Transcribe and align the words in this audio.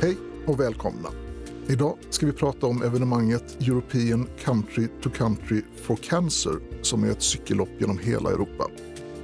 Hej 0.00 0.16
och 0.46 0.60
välkomna! 0.60 1.08
Idag 1.68 1.98
ska 2.10 2.26
vi 2.26 2.32
prata 2.32 2.66
om 2.66 2.82
evenemanget 2.82 3.62
European 3.62 4.28
Country 4.38 4.88
to 5.02 5.10
Country 5.10 5.62
for 5.82 5.96
Cancer 5.96 6.52
som 6.82 7.04
är 7.04 7.10
ett 7.10 7.22
cykellopp 7.22 7.68
genom 7.78 7.98
hela 7.98 8.30
Europa. 8.30 8.66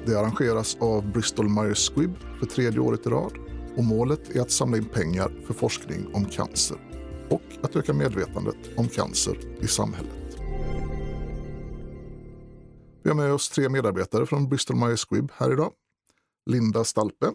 Det 0.07 0.21
arrangeras 0.21 0.77
av 0.81 1.13
Bristol 1.13 1.49
Myers 1.49 1.79
Squibb 1.79 2.17
för 2.39 2.47
tredje 2.47 2.81
året 2.81 3.07
i 3.07 3.09
rad 3.09 3.33
och 3.77 3.85
målet 3.85 4.37
är 4.37 4.41
att 4.41 4.51
samla 4.51 4.77
in 4.77 4.85
pengar 4.85 5.33
för 5.47 5.55
forskning 5.55 6.15
om 6.15 6.25
cancer 6.25 6.77
och 7.31 7.43
att 7.63 7.77
öka 7.77 7.93
medvetandet 7.93 8.79
om 8.79 8.89
cancer 8.89 9.39
i 9.61 9.67
samhället. 9.67 10.37
Vi 13.03 13.11
har 13.11 13.15
med 13.15 13.33
oss 13.33 13.49
tre 13.49 13.69
medarbetare 13.69 14.27
från 14.27 14.49
Bristol 14.49 14.77
Myers 14.77 15.07
Squibb 15.09 15.33
här 15.37 15.53
idag. 15.53 15.73
Linda 16.51 16.85
Stalpe, 16.85 17.33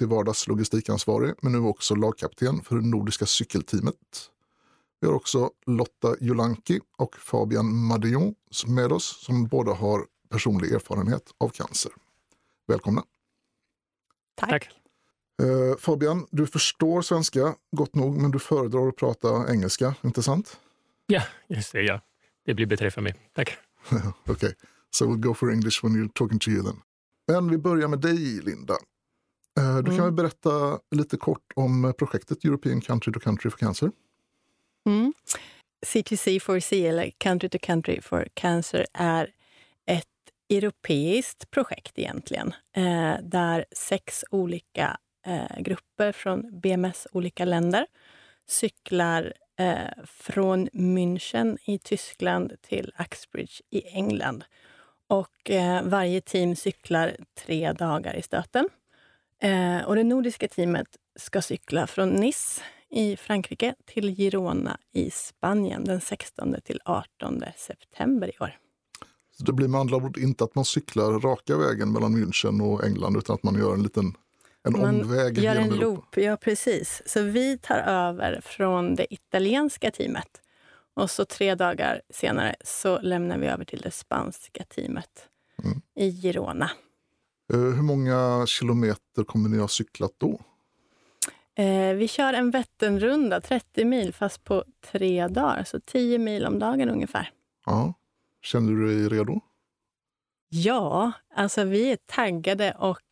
till 0.00 0.08
vardags 0.08 0.48
logistikansvarig, 0.48 1.34
men 1.40 1.52
nu 1.52 1.58
också 1.58 1.94
lagkapten 1.94 2.62
för 2.62 2.76
det 2.76 2.86
nordiska 2.86 3.26
cykelteamet. 3.26 4.30
Vi 5.00 5.06
har 5.06 5.14
också 5.14 5.50
Lotta 5.66 6.16
Jolanki 6.20 6.80
och 6.98 7.16
Fabian 7.16 7.76
Madion 7.86 8.34
med 8.66 8.92
oss 8.92 9.24
som 9.24 9.46
båda 9.46 9.72
har 9.72 10.06
personlig 10.28 10.72
erfarenhet 10.72 11.22
av 11.38 11.48
cancer. 11.48 11.92
Välkomna! 12.66 13.04
Tack! 14.34 14.50
Tack. 14.50 14.68
Uh, 15.42 15.76
Fabian, 15.76 16.26
du 16.30 16.46
förstår 16.46 17.02
svenska 17.02 17.54
gott 17.76 17.94
nog, 17.94 18.16
men 18.16 18.30
du 18.30 18.38
föredrar 18.38 18.88
att 18.88 18.96
prata 18.96 19.52
engelska, 19.52 19.94
inte 20.04 20.22
sant? 20.22 20.60
Ja, 21.06 21.22
just 21.48 21.72
det. 21.72 21.82
Ja. 21.82 22.00
Det 22.44 22.54
blir 22.54 22.66
bättre 22.66 22.90
för 22.90 23.00
mig. 23.00 23.14
Tack. 23.32 23.58
Okej, 23.90 24.12
okay. 24.26 24.52
so 24.90 25.04
we'll 25.04 25.20
go 25.20 25.34
for 25.34 25.52
English 25.52 25.84
when 25.84 25.92
you're 25.92 26.12
talking 26.14 26.38
to 26.38 26.50
you 26.50 26.62
then. 26.62 26.80
Men 27.28 27.50
vi 27.50 27.58
börjar 27.58 27.88
med 27.88 28.00
dig, 28.00 28.40
Linda. 28.42 28.74
Du 29.60 29.90
mm. 29.90 29.96
kan 29.96 30.04
väl 30.04 30.12
berätta 30.12 30.78
lite 30.90 31.16
kort 31.16 31.52
om 31.54 31.94
projektet 31.98 32.44
European 32.44 32.80
Country 32.80 33.12
to 33.12 33.20
Country 33.20 33.50
for 33.50 33.58
Cancer? 33.58 33.90
Mm. 34.86 35.12
CTC4C, 35.86 36.88
eller 36.88 37.10
Country 37.10 37.48
to 37.48 37.58
Country 37.62 38.00
for 38.00 38.28
Cancer, 38.34 38.86
är 38.92 39.30
ett 39.86 40.06
europeiskt 40.48 41.50
projekt 41.50 41.98
egentligen, 41.98 42.54
eh, 42.76 43.14
där 43.22 43.64
sex 43.72 44.24
olika 44.30 44.98
eh, 45.26 45.60
grupper 45.62 46.12
från 46.12 46.60
BMS 46.60 47.06
olika 47.12 47.44
länder 47.44 47.86
cyklar 48.46 49.32
eh, 49.56 50.04
från 50.06 50.68
München 50.68 51.58
i 51.64 51.78
Tyskland 51.78 52.52
till 52.62 52.92
Axbridge 52.96 53.62
i 53.70 53.82
England. 53.88 54.44
Och 55.06 55.50
eh, 55.50 55.82
varje 55.82 56.20
team 56.20 56.56
cyklar 56.56 57.16
tre 57.34 57.72
dagar 57.72 58.14
i 58.14 58.22
stöten. 58.22 58.68
Eh, 59.42 59.82
och 59.86 59.96
det 59.96 60.04
nordiska 60.04 60.48
teamet 60.48 60.86
ska 61.16 61.42
cykla 61.42 61.86
från 61.86 62.08
Nice 62.08 62.62
i 62.90 63.16
Frankrike 63.16 63.74
till 63.86 64.16
Girona 64.16 64.78
i 64.92 65.10
Spanien 65.10 65.84
den 65.84 66.00
16 66.00 66.56
till 66.64 66.80
18 66.84 67.42
september 67.56 68.28
i 68.28 68.38
år. 68.40 68.58
Så 69.38 69.44
det 69.44 69.52
blir 69.52 69.68
med 69.68 69.80
andra 69.80 69.96
ord 69.96 70.18
inte 70.18 70.44
att 70.44 70.54
man 70.54 70.64
cyklar 70.64 71.20
raka 71.20 71.56
vägen 71.56 71.92
mellan 71.92 72.16
München 72.16 72.62
och 72.62 72.84
England 72.84 73.16
utan 73.16 73.34
att 73.34 73.42
man 73.42 73.58
gör 73.58 73.74
en 73.74 73.82
liten 73.82 74.14
en 74.62 74.72
man 74.72 75.00
omväg 75.00 75.38
gör 75.38 75.56
en 75.56 75.68
loop. 75.68 76.16
Ja, 76.16 76.36
precis. 76.36 77.02
Så 77.06 77.22
vi 77.22 77.58
tar 77.58 77.78
över 77.78 78.40
från 78.44 78.94
det 78.94 79.14
italienska 79.14 79.90
teamet. 79.90 80.40
Och 80.94 81.10
så 81.10 81.24
tre 81.24 81.54
dagar 81.54 82.02
senare 82.10 82.56
så 82.64 83.00
lämnar 83.00 83.38
vi 83.38 83.46
över 83.46 83.64
till 83.64 83.80
det 83.80 83.90
spanska 83.90 84.64
teamet 84.64 85.28
mm. 85.64 85.80
i 85.96 86.10
Girona. 86.10 86.70
Eh, 87.52 87.58
hur 87.58 87.82
många 87.82 88.46
kilometer 88.46 89.24
kommer 89.24 89.48
ni 89.48 89.58
ha 89.58 89.68
cyklat 89.68 90.12
då? 90.18 90.40
Eh, 91.54 91.94
vi 91.94 92.08
kör 92.08 92.32
en 92.32 92.50
Vätternrunda, 92.50 93.40
30 93.40 93.84
mil, 93.84 94.14
fast 94.14 94.44
på 94.44 94.64
tre 94.92 95.28
dagar. 95.28 95.64
Så 95.64 95.80
10 95.80 96.18
mil 96.18 96.46
om 96.46 96.58
dagen 96.58 96.90
ungefär. 96.90 97.30
Ja. 97.66 97.94
Känner 98.42 98.72
du 98.72 98.86
dig 98.86 99.18
redo? 99.18 99.40
Ja, 100.48 101.12
alltså 101.34 101.64
vi 101.64 101.92
är 101.92 101.98
taggade 102.06 102.72
och 102.78 103.02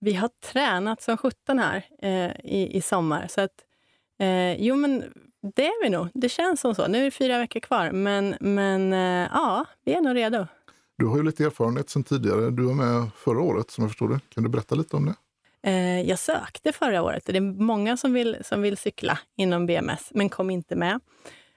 vi 0.00 0.14
har 0.14 0.30
tränat 0.52 1.02
som 1.02 1.16
sjutton 1.16 1.58
här 1.58 1.84
eh, 2.02 2.30
i, 2.44 2.70
i 2.76 2.80
sommar. 2.80 3.26
Så 3.28 3.40
att, 3.40 3.64
eh, 4.18 4.62
jo, 4.62 4.76
men 4.76 5.04
det 5.56 5.66
är 5.66 5.84
vi 5.84 5.90
nog. 5.90 6.08
Det 6.14 6.28
känns 6.28 6.60
som 6.60 6.74
så. 6.74 6.86
Nu 6.86 6.98
är 6.98 7.04
det 7.04 7.10
fyra 7.10 7.38
veckor 7.38 7.60
kvar, 7.60 7.90
men, 7.90 8.36
men 8.40 8.92
eh, 8.92 9.28
ja, 9.32 9.64
vi 9.84 9.94
är 9.94 10.00
nog 10.00 10.16
redo. 10.16 10.46
Du 10.98 11.06
har 11.06 11.16
ju 11.16 11.22
lite 11.22 11.44
erfarenhet 11.44 11.90
sen 11.90 12.04
tidigare. 12.04 12.50
Du 12.50 12.62
var 12.62 12.74
med 12.74 13.10
förra 13.16 13.40
året, 13.40 13.70
som 13.70 13.84
jag 13.84 13.90
förstår 13.90 14.08
det. 14.08 14.20
Kan 14.28 14.42
du 14.42 14.48
berätta 14.48 14.74
lite 14.74 14.96
om 14.96 15.06
det? 15.06 15.14
Eh, 15.70 16.00
jag 16.00 16.18
sökte 16.18 16.72
förra 16.72 17.02
året. 17.02 17.22
Det 17.26 17.36
är 17.36 17.40
många 17.40 17.96
som 17.96 18.12
vill, 18.12 18.36
som 18.44 18.62
vill 18.62 18.76
cykla 18.76 19.18
inom 19.36 19.66
BMS, 19.66 20.10
men 20.14 20.28
kom 20.28 20.50
inte 20.50 20.76
med. 20.76 21.00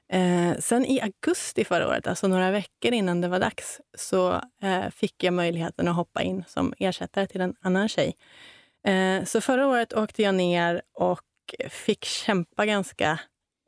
Eh, 0.10 0.58
sen 0.60 0.86
i 0.86 1.02
augusti 1.02 1.66
förra 1.66 1.88
året, 1.88 2.08
alltså 2.08 2.28
några 2.28 2.52
veckor 2.52 2.94
innan 2.94 3.22
det 3.22 3.28
var 3.28 3.40
dags, 3.40 3.82
så 3.98 4.42
eh, 4.62 4.90
fick 4.90 5.24
jag 5.24 5.34
möjligheten 5.34 5.88
att 5.88 5.96
hoppa 5.96 6.22
in 6.22 6.44
som 6.48 6.74
ersättare 6.80 7.28
till 7.28 7.42
en 7.42 7.56
annan 7.62 7.88
tjej. 7.88 8.16
Så 9.26 9.42
förra 9.42 9.68
året 9.68 9.94
åkte 9.94 10.24
jag 10.24 10.36
ner 10.36 10.82
och 10.94 11.22
fick 11.70 12.06
kämpa 12.06 12.66
ganska 12.66 13.20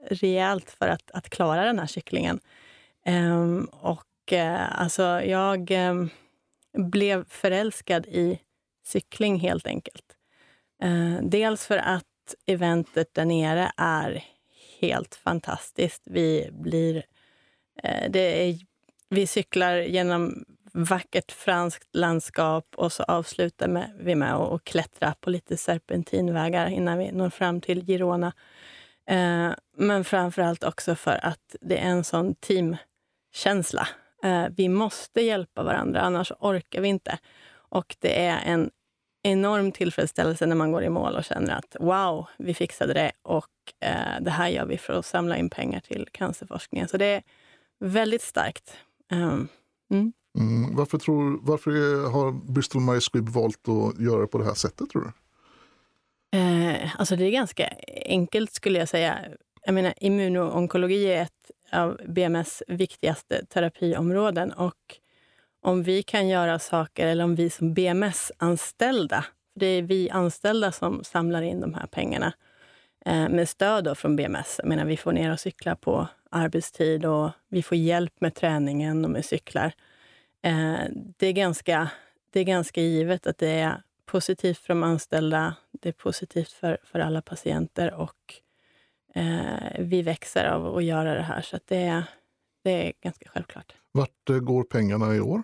rejält 0.10 0.72
för 0.72 0.88
att, 0.88 1.12
att 1.12 1.30
klara 1.30 1.66
den 1.66 1.80
här 1.80 1.88
cyklingen. 1.88 2.40
Ehm, 3.06 3.70
och 3.72 4.09
och 4.30 4.34
eh, 4.34 4.82
alltså, 4.82 5.04
jag 5.24 5.72
eh, 5.72 6.06
blev 6.78 7.30
förälskad 7.30 8.06
i 8.06 8.40
cykling 8.86 9.40
helt 9.40 9.68
enkelt. 9.68 10.06
Eh, 10.84 11.24
dels 11.24 11.66
för 11.66 11.78
att 11.78 12.06
eventet 12.46 13.14
där 13.14 13.26
nere 13.26 13.72
är 13.78 14.24
helt 14.80 15.16
fantastiskt. 15.16 16.02
Vi 16.06 16.50
blir... 16.52 17.04
Eh, 17.84 18.10
det 18.10 18.50
är, 18.50 18.56
vi 19.10 19.28
cyklar 19.28 19.76
genom 19.76 20.46
vackert 20.74 21.32
franskt 21.32 21.96
landskap 21.96 22.66
och 22.76 22.94
så 22.94 23.04
avslutar 23.04 23.88
vi 24.00 24.16
med 24.16 24.34
att 24.34 24.64
klättra 24.64 25.14
på 25.20 25.30
lite 25.30 25.58
serpentinvägar 25.58 26.68
innan 26.68 26.98
vi 26.98 27.12
når 27.12 27.30
fram 27.30 27.62
till 27.62 27.86
Girona. 27.86 28.34
Eh, 29.08 29.52
men 29.78 30.04
framför 30.04 30.42
allt 30.42 30.64
också 30.64 30.96
för 30.96 31.26
att 31.26 31.56
det 31.62 31.78
är 31.78 31.90
en 31.90 32.04
sån 32.04 32.36
teamkänsla. 32.36 33.88
Eh, 34.24 34.46
vi 34.56 34.70
måste 34.70 35.22
hjälpa 35.22 35.64
varandra, 35.64 36.02
annars 36.02 36.32
orkar 36.40 36.82
vi 36.82 36.88
inte. 36.88 37.20
Och 37.52 37.96
det 38.00 38.26
är 38.26 38.42
en 38.46 38.70
enorm 39.24 39.72
tillfredsställelse 39.72 40.46
när 40.46 40.56
man 40.56 40.72
går 40.72 40.84
i 40.84 40.90
mål 40.90 41.16
och 41.16 41.24
känner 41.24 41.56
att 41.56 41.76
wow, 41.80 42.26
vi 42.38 42.54
fixade 42.54 42.94
det 42.94 43.12
och 43.22 43.50
eh, 43.86 44.22
det 44.22 44.32
här 44.32 44.50
gör 44.50 44.66
vi 44.66 44.78
för 44.78 44.94
att 44.94 45.06
samla 45.06 45.38
in 45.38 45.50
pengar 45.50 45.80
till 45.80 46.08
cancerforskningen. 46.12 46.88
Så 46.88 46.98
det 46.98 47.06
är 47.06 47.24
väldigt 47.80 48.22
starkt. 48.22 48.78
Um, 49.12 49.48
mm. 49.92 50.14
Mm. 50.40 50.76
Varför, 50.76 50.98
tror, 50.98 51.40
varför 51.42 51.72
har 52.12 52.32
Bristol 52.32 52.82
Myers 52.82 53.10
Squibb 53.12 53.30
valt 53.30 53.68
att 53.68 54.00
göra 54.00 54.22
det 54.22 54.28
på 54.28 54.38
det 54.38 54.46
här 54.46 54.54
sättet, 54.54 54.90
tror 54.90 55.02
du? 55.02 55.12
Eh, 56.38 57.00
alltså 57.00 57.16
det 57.16 57.26
är 57.26 57.32
ganska 57.32 57.70
enkelt, 58.06 58.54
skulle 58.54 58.80
jag 58.80 58.90
säga. 58.90 59.20
Jag 59.64 59.74
menar, 59.74 59.94
immunonkologi 59.98 61.06
är 61.06 61.22
ett 61.22 61.52
av 61.72 62.02
BMS 62.08 62.64
viktigaste 62.68 63.46
terapiområden 63.46 64.52
och 64.52 64.96
om 65.62 65.84
vi 65.84 66.04
kan 66.04 66.28
göra 66.28 66.60
saker, 66.60 67.08
eller 67.08 67.24
om 67.24 67.36
vi 67.36 67.50
som 67.50 67.74
BMS-anställda, 67.74 69.26
för 69.54 69.60
det 69.60 69.66
är 69.66 69.82
vi 69.82 70.10
anställda 70.10 70.72
som 70.72 71.04
samlar 71.04 71.42
in 71.42 71.62
de 71.62 71.74
här 71.74 71.88
pengarna 71.88 72.34
eh, 73.06 73.30
med 73.30 73.50
stöd 73.50 73.98
från 73.98 74.16
BMS. 74.16 74.56
Jag 74.58 74.68
menar, 74.68 74.86
vi 74.86 74.98
får 74.98 75.12
ner 75.12 75.32
och 75.32 75.40
cykla 75.40 75.76
på 75.76 76.08
arbetstid 76.32 77.06
och 77.06 77.30
vi 77.50 77.64
får 77.64 77.78
hjälp 77.78 78.22
med 78.22 78.36
träningen 78.36 79.06
och 79.06 79.12
med 79.12 79.26
cyklar. 79.26 79.74
Eh, 80.42 80.80
det, 81.18 81.28
är 81.28 81.34
ganska, 81.34 81.90
det 82.32 82.40
är 82.40 82.44
ganska 82.44 82.82
givet 82.82 83.28
att 83.28 83.38
det 83.38 83.50
är 83.50 83.82
positivt 84.06 84.58
för 84.58 84.68
de 84.68 84.84
anställda, 84.84 85.56
det 85.72 85.90
är 85.90 85.94
positivt 85.94 86.52
för, 86.52 86.78
för 86.84 87.00
alla 87.00 87.22
patienter 87.22 87.94
och 87.94 88.42
eh, 89.16 89.80
vi 89.80 90.02
växer 90.02 90.46
av 90.46 90.78
att 90.78 90.84
göra 90.84 91.14
det 91.14 91.22
här. 91.22 91.42
Så 91.42 91.60
det, 91.66 92.04
det 92.64 92.88
är 92.88 92.94
ganska 93.02 93.30
självklart. 93.30 93.74
Vart 93.92 94.30
eh, 94.30 94.38
går 94.38 94.64
pengarna 94.64 95.16
i 95.16 95.20
år? 95.20 95.44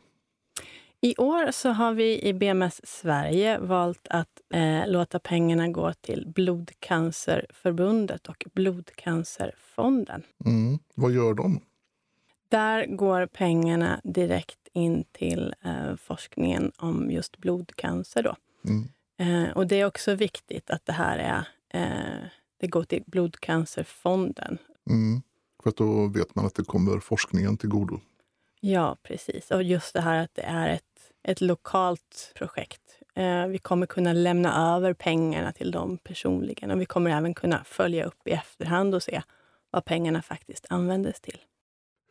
I 1.01 1.15
år 1.17 1.51
så 1.51 1.69
har 1.69 1.93
vi 1.93 2.21
i 2.21 2.33
BMS 2.33 2.87
Sverige 2.87 3.59
valt 3.59 4.07
att 4.09 4.41
eh, 4.53 4.87
låta 4.87 5.19
pengarna 5.19 5.67
gå 5.67 5.93
till 5.93 6.27
Blodcancerförbundet 6.27 8.27
och 8.27 8.45
Blodcancerfonden. 8.53 10.23
Mm. 10.45 10.79
Vad 10.95 11.11
gör 11.11 11.33
de? 11.33 11.61
Där 12.49 12.85
går 12.85 13.25
pengarna 13.25 14.01
direkt 14.03 14.67
in 14.73 15.03
till 15.11 15.55
eh, 15.61 15.95
forskningen 15.95 16.71
om 16.77 17.11
just 17.11 17.37
blodcancer. 17.37 18.23
Då. 18.23 18.35
Mm. 18.65 18.87
Eh, 19.17 19.57
och 19.57 19.67
det 19.67 19.75
är 19.75 19.85
också 19.85 20.15
viktigt 20.15 20.69
att 20.69 20.85
det 20.85 20.93
här 20.93 21.17
är, 21.17 21.47
eh, 21.81 22.27
det 22.57 22.67
går 22.67 22.83
till 22.83 23.03
Blodcancerfonden. 23.07 24.57
Mm. 24.89 25.21
För 25.63 25.69
att 25.69 25.77
då 25.77 26.07
vet 26.07 26.35
man 26.35 26.45
att 26.45 26.55
det 26.55 26.63
kommer 26.63 26.99
forskningen 26.99 27.57
till 27.57 27.69
godo. 27.69 27.99
Ja, 28.59 28.97
precis. 29.03 29.51
Och 29.51 29.63
just 29.63 29.93
det 29.93 30.01
här 30.01 30.23
att 30.23 30.35
det 30.35 30.41
är 30.41 30.69
ett, 30.69 31.11
ett 31.23 31.41
lokalt 31.41 32.31
projekt. 32.35 32.81
Eh, 33.15 33.47
vi 33.47 33.57
kommer 33.57 33.85
kunna 33.85 34.13
lämna 34.13 34.75
över 34.75 34.93
pengarna 34.93 35.51
till 35.51 35.71
dem 35.71 35.97
personligen 35.97 36.71
och 36.71 36.81
vi 36.81 36.85
kommer 36.85 37.11
även 37.11 37.33
kunna 37.33 37.63
följa 37.63 38.05
upp 38.05 38.27
i 38.27 38.31
efterhand 38.31 38.95
och 38.95 39.03
se 39.03 39.21
vad 39.71 39.85
pengarna 39.85 40.21
faktiskt 40.21 40.65
användes 40.69 41.21
till. 41.21 41.37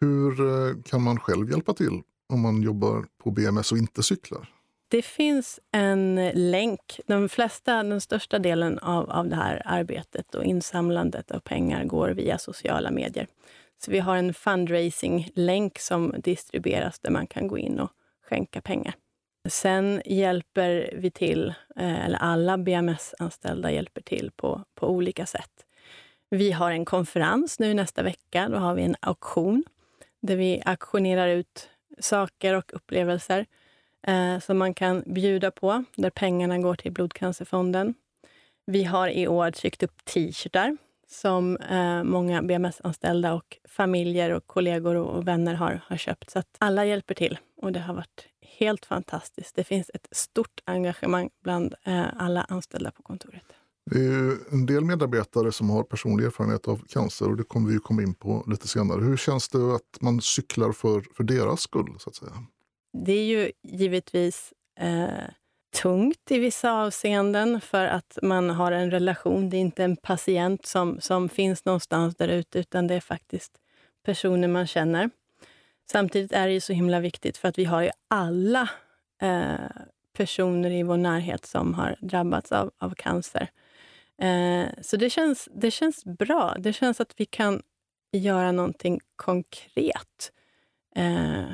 Hur 0.01 0.41
eh, 0.41 0.83
kan 0.85 1.03
man 1.03 1.19
själv 1.19 1.51
hjälpa 1.51 1.75
till 1.75 2.03
om 2.29 2.41
man 2.41 2.63
jobbar 2.63 3.07
på 3.19 3.31
BMS 3.31 3.73
och 3.73 3.79
inte 3.79 4.03
cyklar? 4.03 4.49
Det 4.95 5.03
finns 5.03 5.61
en 5.73 6.31
länk. 6.35 7.01
De 7.07 7.29
flesta, 7.29 7.83
den 7.83 8.01
största 8.01 8.39
delen 8.39 8.79
av, 8.79 9.11
av 9.11 9.29
det 9.29 9.37
här 9.37 9.63
arbetet 9.65 10.35
och 10.35 10.45
insamlandet 10.45 11.31
av 11.31 11.41
pengar 11.41 11.85
går 11.85 12.11
via 12.11 12.39
sociala 12.39 12.91
medier. 12.91 13.27
Så 13.85 13.91
vi 13.91 13.99
har 13.99 14.17
en 14.17 14.35
fundraising-länk 14.35 15.79
som 15.79 16.15
distribueras 16.19 17.01
där 17.01 17.11
man 17.11 17.27
kan 17.27 17.49
gå 17.49 17.59
in 17.59 17.81
och 17.81 17.91
skänka 18.29 18.61
pengar. 18.61 18.95
Sen 19.49 20.03
hjälper 20.05 20.95
vi 20.97 21.11
till, 21.11 21.55
eh, 21.77 22.05
eller 22.05 22.19
alla 22.19 22.59
BMS-anställda 22.59 23.71
hjälper 23.71 24.01
till 24.01 24.31
på, 24.37 24.65
på 24.75 24.89
olika 24.89 25.27
sätt. 25.27 25.67
Vi 26.31 26.53
har 26.53 26.71
en 26.71 26.85
konferens 26.85 27.59
nu 27.59 27.75
nästa 27.75 28.03
vecka. 28.03 28.49
Då 28.49 28.57
har 28.57 28.75
vi 28.75 28.83
en 28.83 28.97
auktion 29.01 29.65
där 30.23 30.37
vi 30.37 30.63
auktionerar 30.65 31.29
ut 31.29 31.69
saker 32.01 32.55
och 32.55 32.75
upplevelser 32.75 33.47
eh, 34.07 34.39
som 34.39 34.59
man 34.59 34.75
kan 34.75 35.03
bjuda 35.07 35.51
på, 35.51 35.85
där 35.97 36.11
pengarna 36.11 36.59
går 36.59 36.75
till 36.75 36.93
Blodcancerfonden. 36.93 37.95
Vi 38.67 38.85
har 38.85 39.09
i 39.09 39.29
år 39.29 39.51
tryckt 39.51 39.83
upp 39.83 40.05
t-shirtar 40.05 40.77
som 41.09 41.57
eh, 41.57 42.05
många 42.05 42.43
BMS-anställda 42.43 43.35
och 43.35 43.59
familjer 43.69 44.31
och 44.31 44.47
kollegor 44.47 44.95
och 44.95 45.29
vänner 45.29 45.55
har, 45.55 45.81
har 45.87 45.97
köpt. 45.97 46.31
Så 46.31 46.39
att 46.39 46.57
alla 46.59 46.85
hjälper 46.85 47.15
till 47.15 47.39
och 47.63 47.73
det 47.73 47.81
har 47.81 47.95
varit 47.95 48.29
helt 48.59 48.87
fantastiskt. 48.87 49.57
Det 49.57 49.65
finns 49.65 49.91
ett 49.95 50.09
stort 50.11 50.61
engagemang 50.65 51.31
bland 51.43 51.75
eh, 51.85 52.05
alla 52.17 52.43
anställda 52.43 52.91
på 52.91 53.03
kontoret. 53.03 53.45
Det 53.91 53.99
är 53.99 54.03
ju 54.03 54.37
en 54.51 54.67
del 54.67 54.85
medarbetare 54.85 55.53
som 55.53 55.71
har 55.71 55.83
personlig 55.83 56.25
erfarenhet 56.25 56.69
av 56.69 56.85
cancer 56.89 57.31
och 57.31 57.37
det 57.37 57.45
kommer 57.45 57.71
vi 57.71 57.79
komma 57.79 58.03
in 58.03 58.15
på 58.15 58.45
lite 58.47 58.69
senare. 58.69 59.01
Hur 59.01 59.17
känns 59.17 59.49
det 59.49 59.75
att 59.75 60.01
man 60.01 60.21
cyklar 60.21 60.73
för, 60.73 61.05
för 61.17 61.25
deras 61.25 61.61
skull? 61.61 61.97
så 61.99 62.11
att 62.11 62.17
säga? 62.17 62.33
Det 62.97 63.13
är 63.13 63.25
ju 63.25 63.53
givetvis 63.63 64.53
eh, 64.81 65.29
tungt 65.83 66.31
i 66.31 66.39
vissa 66.39 66.73
avseenden 66.73 67.61
för 67.61 67.85
att 67.85 68.19
man 68.23 68.51
har 68.51 68.73
en 68.73 68.91
relation. 68.91 69.51
Det 69.51 69.57
är 69.57 69.61
inte 69.61 69.85
en 69.85 69.97
patient 69.97 70.67
som, 70.67 71.01
som 71.01 71.29
finns 71.29 71.65
någonstans 71.65 72.17
där 72.17 72.29
ute 72.29 72.59
utan 72.59 72.87
det 72.87 72.95
är 72.95 73.01
faktiskt 73.01 73.53
personer 74.05 74.49
man 74.49 74.67
känner. 74.67 75.11
Samtidigt 75.91 76.33
är 76.33 76.47
det 76.47 76.53
ju 76.53 76.61
så 76.61 76.73
himla 76.73 77.01
viktigt 77.01 77.37
för 77.37 77.49
att 77.49 77.59
vi 77.59 77.65
har 77.65 77.83
ju 77.83 77.91
alla 78.09 78.69
eh, 79.23 79.71
personer 80.13 80.71
i 80.71 80.83
vår 80.83 80.97
närhet 80.97 81.47
som 81.47 81.75
har 81.75 81.97
drabbats 82.01 82.53
av, 82.53 82.71
av 82.79 82.95
cancer. 82.95 83.49
Eh, 84.19 84.67
så 84.83 84.97
det 84.97 85.11
känns, 85.11 85.49
det 85.55 85.71
känns 85.71 86.05
bra. 86.05 86.57
Det 86.59 86.73
känns 86.73 87.01
att 87.01 87.15
vi 87.17 87.25
kan 87.25 87.63
göra 88.13 88.53
någonting 88.53 89.01
konkret. 89.17 90.33
Eh, 90.97 91.45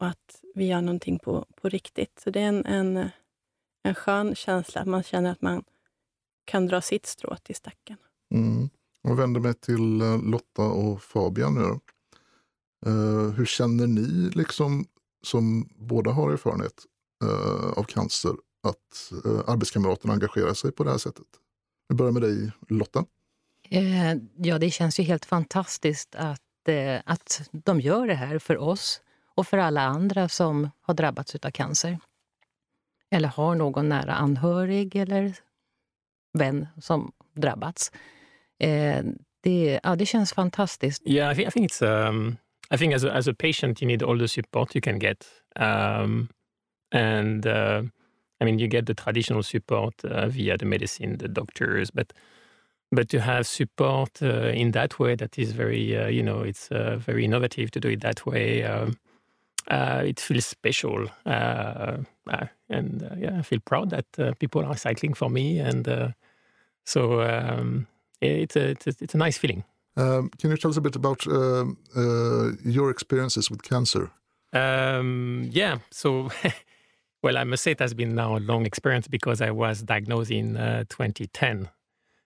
och 0.00 0.06
att 0.06 0.41
vi 0.54 0.66
gör 0.66 0.80
någonting 0.80 1.18
på, 1.18 1.46
på 1.60 1.68
riktigt. 1.68 2.20
Så 2.24 2.30
det 2.30 2.40
är 2.40 2.48
en, 2.48 2.66
en, 2.66 3.10
en 3.82 3.94
skön 3.94 4.34
känsla 4.34 4.80
att 4.80 4.88
man 4.88 5.02
känner 5.02 5.32
att 5.32 5.42
man 5.42 5.64
kan 6.44 6.66
dra 6.66 6.80
sitt 6.80 7.06
strå 7.06 7.36
till 7.36 7.54
stacken. 7.54 7.96
Mm. 8.34 8.70
Jag 9.02 9.16
vänder 9.16 9.40
mig 9.40 9.54
till 9.54 10.00
eh, 10.00 10.22
Lotta 10.22 10.62
och 10.62 11.02
Fabian 11.02 11.54
nu. 11.54 11.78
Uh, 12.86 13.30
hur 13.30 13.44
känner 13.44 13.86
ni, 13.86 14.30
liksom, 14.34 14.86
som 15.22 15.68
båda 15.76 16.10
har 16.10 16.32
erfarenhet 16.32 16.84
uh, 17.24 17.72
av 17.78 17.84
cancer, 17.84 18.32
att 18.62 19.12
uh, 19.26 19.40
arbetskamraterna 19.46 20.12
engagerar 20.12 20.54
sig 20.54 20.72
på 20.72 20.84
det 20.84 20.90
här 20.90 20.98
sättet? 20.98 21.26
Vi 21.88 21.94
börjar 21.94 22.12
med 22.12 22.22
dig, 22.22 22.52
Lotta. 22.68 23.04
ja, 24.36 24.58
det 24.58 24.70
känns 24.70 25.00
ju 25.00 25.02
helt 25.02 25.24
fantastiskt 25.24 26.14
att, 26.14 26.68
att 27.04 27.50
de 27.52 27.80
gör 27.80 28.06
det 28.06 28.14
här 28.14 28.38
för 28.38 28.58
oss 28.58 29.00
och 29.34 29.46
för 29.46 29.58
alla 29.58 29.80
andra 29.80 30.28
som 30.28 30.70
har 30.80 30.94
drabbats 30.94 31.34
av 31.34 31.50
cancer. 31.50 31.98
Eller 33.10 33.28
har 33.28 33.54
någon 33.54 33.88
nära 33.88 34.12
anhörig 34.12 34.96
eller 34.96 35.34
vän 36.32 36.66
som 36.80 37.12
drabbats. 37.34 37.92
Eh, 38.58 39.04
det, 39.40 39.80
ja, 39.82 39.96
det 39.96 40.06
känns 40.06 40.32
fantastiskt. 40.32 41.02
Ja, 41.04 41.12
Yeah, 41.12 41.32
I 41.32 41.34
think, 41.34 41.48
I 41.48 41.50
think 41.50 41.70
it's 41.70 42.08
um... 42.08 42.36
I 42.74 42.78
think 42.78 42.94
as 42.94 43.04
a, 43.04 43.10
as 43.10 43.28
a 43.28 43.34
patient, 43.34 43.82
you 43.82 43.86
need 43.86 44.02
all 44.02 44.18
the 44.18 44.28
support 44.28 44.74
you 44.74 44.80
can 44.80 44.98
get. 44.98 45.26
Um, 45.56 46.28
and 46.90 47.46
uh, 47.46 47.82
I 48.40 48.44
mean, 48.44 48.58
you 48.58 48.66
get 48.66 48.86
the 48.86 48.94
traditional 48.94 49.42
support 49.42 50.04
uh, 50.04 50.28
via 50.28 50.56
the 50.56 50.64
medicine, 50.64 51.18
the 51.18 51.28
doctors, 51.28 51.90
but 51.90 52.12
but 52.90 53.08
to 53.08 53.20
have 53.20 53.46
support 53.46 54.22
uh, 54.22 54.52
in 54.54 54.72
that 54.72 54.98
way, 54.98 55.16
that 55.16 55.38
is 55.38 55.52
very, 55.52 55.96
uh, 55.96 56.08
you 56.08 56.22
know, 56.22 56.40
it's 56.40 56.70
uh, 56.70 56.96
very 56.98 57.24
innovative 57.24 57.70
to 57.70 57.80
do 57.80 57.88
it 57.88 58.00
that 58.00 58.26
way. 58.26 58.64
Um, 58.64 58.88
uh, 58.88 58.92
it 59.70 60.20
feels 60.20 60.46
special, 60.46 61.08
and 61.24 62.06
yeah, 63.18 63.38
I 63.38 63.42
feel 63.42 63.60
proud 63.64 63.90
that 63.90 64.38
people 64.38 64.64
are 64.64 64.76
cycling 64.76 65.14
for 65.14 65.30
me, 65.30 65.58
and 65.58 66.14
so 66.84 67.22
um, 67.22 67.86
it's 68.20 68.56
a, 68.56 68.70
it's 68.70 68.86
a, 68.86 68.94
it's 69.00 69.14
a 69.14 69.18
nice 69.18 69.38
feeling. 69.38 69.64
Um, 69.96 70.30
can 70.38 70.50
you 70.50 70.56
tell 70.56 70.70
us 70.70 70.76
a 70.76 70.80
bit 70.80 70.96
about 70.96 71.26
uh, 71.26 71.66
uh, 71.96 72.52
your 72.64 72.90
experiences 72.90 73.50
with 73.50 73.62
cancer? 73.62 74.10
Um, 74.52 75.48
yeah, 75.52 75.78
so 75.90 76.30
well, 77.22 77.36
I 77.36 77.44
must 77.44 77.62
say 77.62 77.72
it 77.72 77.80
has 77.80 77.94
been 77.94 78.14
now 78.14 78.36
a 78.36 78.40
long 78.40 78.66
experience 78.66 79.08
because 79.08 79.40
I 79.40 79.50
was 79.50 79.82
diagnosed 79.82 80.30
in 80.30 80.56
uh, 80.56 80.84
2010. 80.88 81.68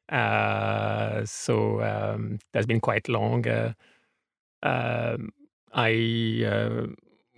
Uh, 0.08 1.24
so 1.24 1.82
um, 1.82 2.38
that's 2.52 2.66
been 2.66 2.80
quite 2.80 3.08
long. 3.08 3.46
Uh, 3.46 3.72
um, 4.62 5.32
I 5.72 6.44
uh, 6.46 6.86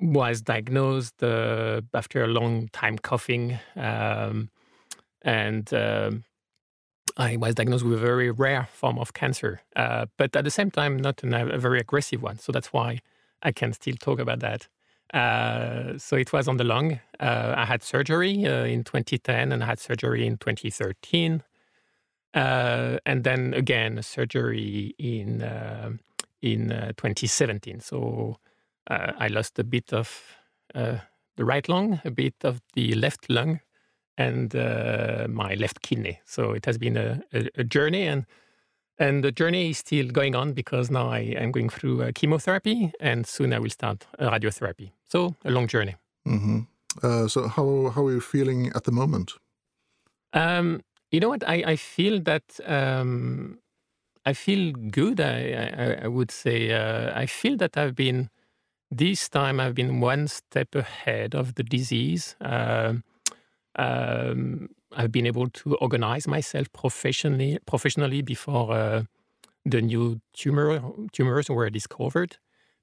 was 0.00 0.42
diagnosed 0.42 1.22
after 1.22 2.24
a 2.24 2.28
long 2.28 2.68
time 2.68 2.98
coughing, 2.98 3.58
um, 3.76 4.50
and 5.22 5.72
um, 5.74 6.24
I 7.16 7.36
was 7.36 7.54
diagnosed 7.54 7.84
with 7.84 7.94
a 7.94 8.00
very 8.00 8.30
rare 8.30 8.68
form 8.72 8.98
of 8.98 9.12
cancer, 9.12 9.60
uh, 9.74 10.06
but 10.16 10.36
at 10.36 10.44
the 10.44 10.50
same 10.50 10.70
time, 10.70 10.96
not 10.96 11.22
an, 11.22 11.34
a 11.34 11.58
very 11.58 11.80
aggressive 11.80 12.22
one. 12.22 12.38
So 12.38 12.52
that's 12.52 12.72
why 12.72 13.00
I 13.42 13.52
can 13.52 13.72
still 13.72 13.96
talk 13.96 14.20
about 14.20 14.40
that. 14.40 14.68
Uh, 15.12 15.96
so 15.98 16.16
it 16.16 16.32
was 16.32 16.48
on 16.48 16.58
the 16.58 16.64
lung. 16.64 17.00
Uh, 17.18 17.54
I 17.56 17.64
had 17.64 17.82
surgery 17.82 18.46
uh, 18.46 18.64
in 18.64 18.84
2010 18.84 19.52
and 19.52 19.62
I 19.62 19.66
had 19.66 19.80
surgery 19.80 20.26
in 20.26 20.36
2013. 20.36 21.42
Uh, 22.34 22.98
and 23.06 23.24
then 23.24 23.54
again, 23.54 24.02
surgery 24.02 24.94
in, 24.98 25.42
uh, 25.42 25.90
in 26.42 26.68
2017. 26.68 27.80
So 27.80 28.36
I 28.88 29.28
lost 29.28 29.58
a 29.58 29.64
bit 29.64 29.92
of 29.92 30.22
the 31.38 31.44
right 31.44 31.68
lung, 31.68 32.00
a 32.04 32.10
bit 32.10 32.34
of 32.44 32.60
the 32.74 32.94
left 32.94 33.30
lung, 33.30 33.60
and 34.18 34.54
uh, 34.54 35.26
my 35.30 35.54
left 35.54 35.80
kidney. 35.80 36.20
So 36.26 36.50
it 36.50 36.66
has 36.66 36.76
been 36.76 36.96
a, 36.96 37.22
a, 37.32 37.48
a, 37.58 37.64
journey, 37.64 38.06
and 38.06 38.26
and 38.98 39.22
the 39.24 39.32
journey 39.32 39.70
is 39.70 39.78
still 39.78 40.08
going 40.08 40.34
on 40.34 40.52
because 40.52 40.90
now 40.90 41.08
I 41.08 41.20
am 41.20 41.52
going 41.52 41.70
through 41.70 42.02
uh, 42.02 42.12
chemotherapy, 42.14 42.92
and 43.00 43.26
soon 43.26 43.52
I 43.52 43.60
will 43.60 43.70
start 43.70 44.06
radiotherapy. 44.20 44.90
So 45.08 45.36
a 45.44 45.50
long 45.50 45.68
journey. 45.68 45.94
Mm-hmm. 46.26 46.60
Uh, 47.02 47.28
so 47.28 47.48
how 47.48 47.92
how 47.94 48.06
are 48.06 48.12
you 48.12 48.20
feeling 48.20 48.72
at 48.74 48.84
the 48.84 48.92
moment? 48.92 49.32
Um, 50.32 50.82
you 51.12 51.20
know 51.20 51.28
what? 51.28 51.48
I 51.48 51.72
I 51.72 51.76
feel 51.76 52.20
that. 52.22 52.60
Um, 52.66 53.58
I 54.26 54.34
feel 54.34 54.72
good. 54.72 55.20
I, 55.20 55.70
I, 55.78 56.04
I 56.04 56.08
would 56.08 56.30
say 56.30 56.70
uh, 56.72 57.18
I 57.18 57.24
feel 57.24 57.56
that 57.56 57.78
I've 57.78 57.94
been 57.94 58.28
this 58.90 59.28
time 59.28 59.60
I've 59.60 59.74
been 59.74 60.00
one 60.00 60.28
step 60.28 60.74
ahead 60.74 61.34
of 61.34 61.54
the 61.54 61.62
disease. 61.62 62.36
Uh, 62.40 62.94
um, 63.76 64.70
I've 64.96 65.12
been 65.12 65.26
able 65.26 65.48
to 65.50 65.76
organize 65.76 66.26
myself 66.26 66.72
professionally 66.72 67.58
professionally 67.66 68.22
before 68.22 68.72
uh, 68.72 69.02
the 69.64 69.82
new 69.82 70.20
tumor 70.32 70.80
tumors 71.12 71.48
were 71.50 71.70
discovered. 71.70 72.38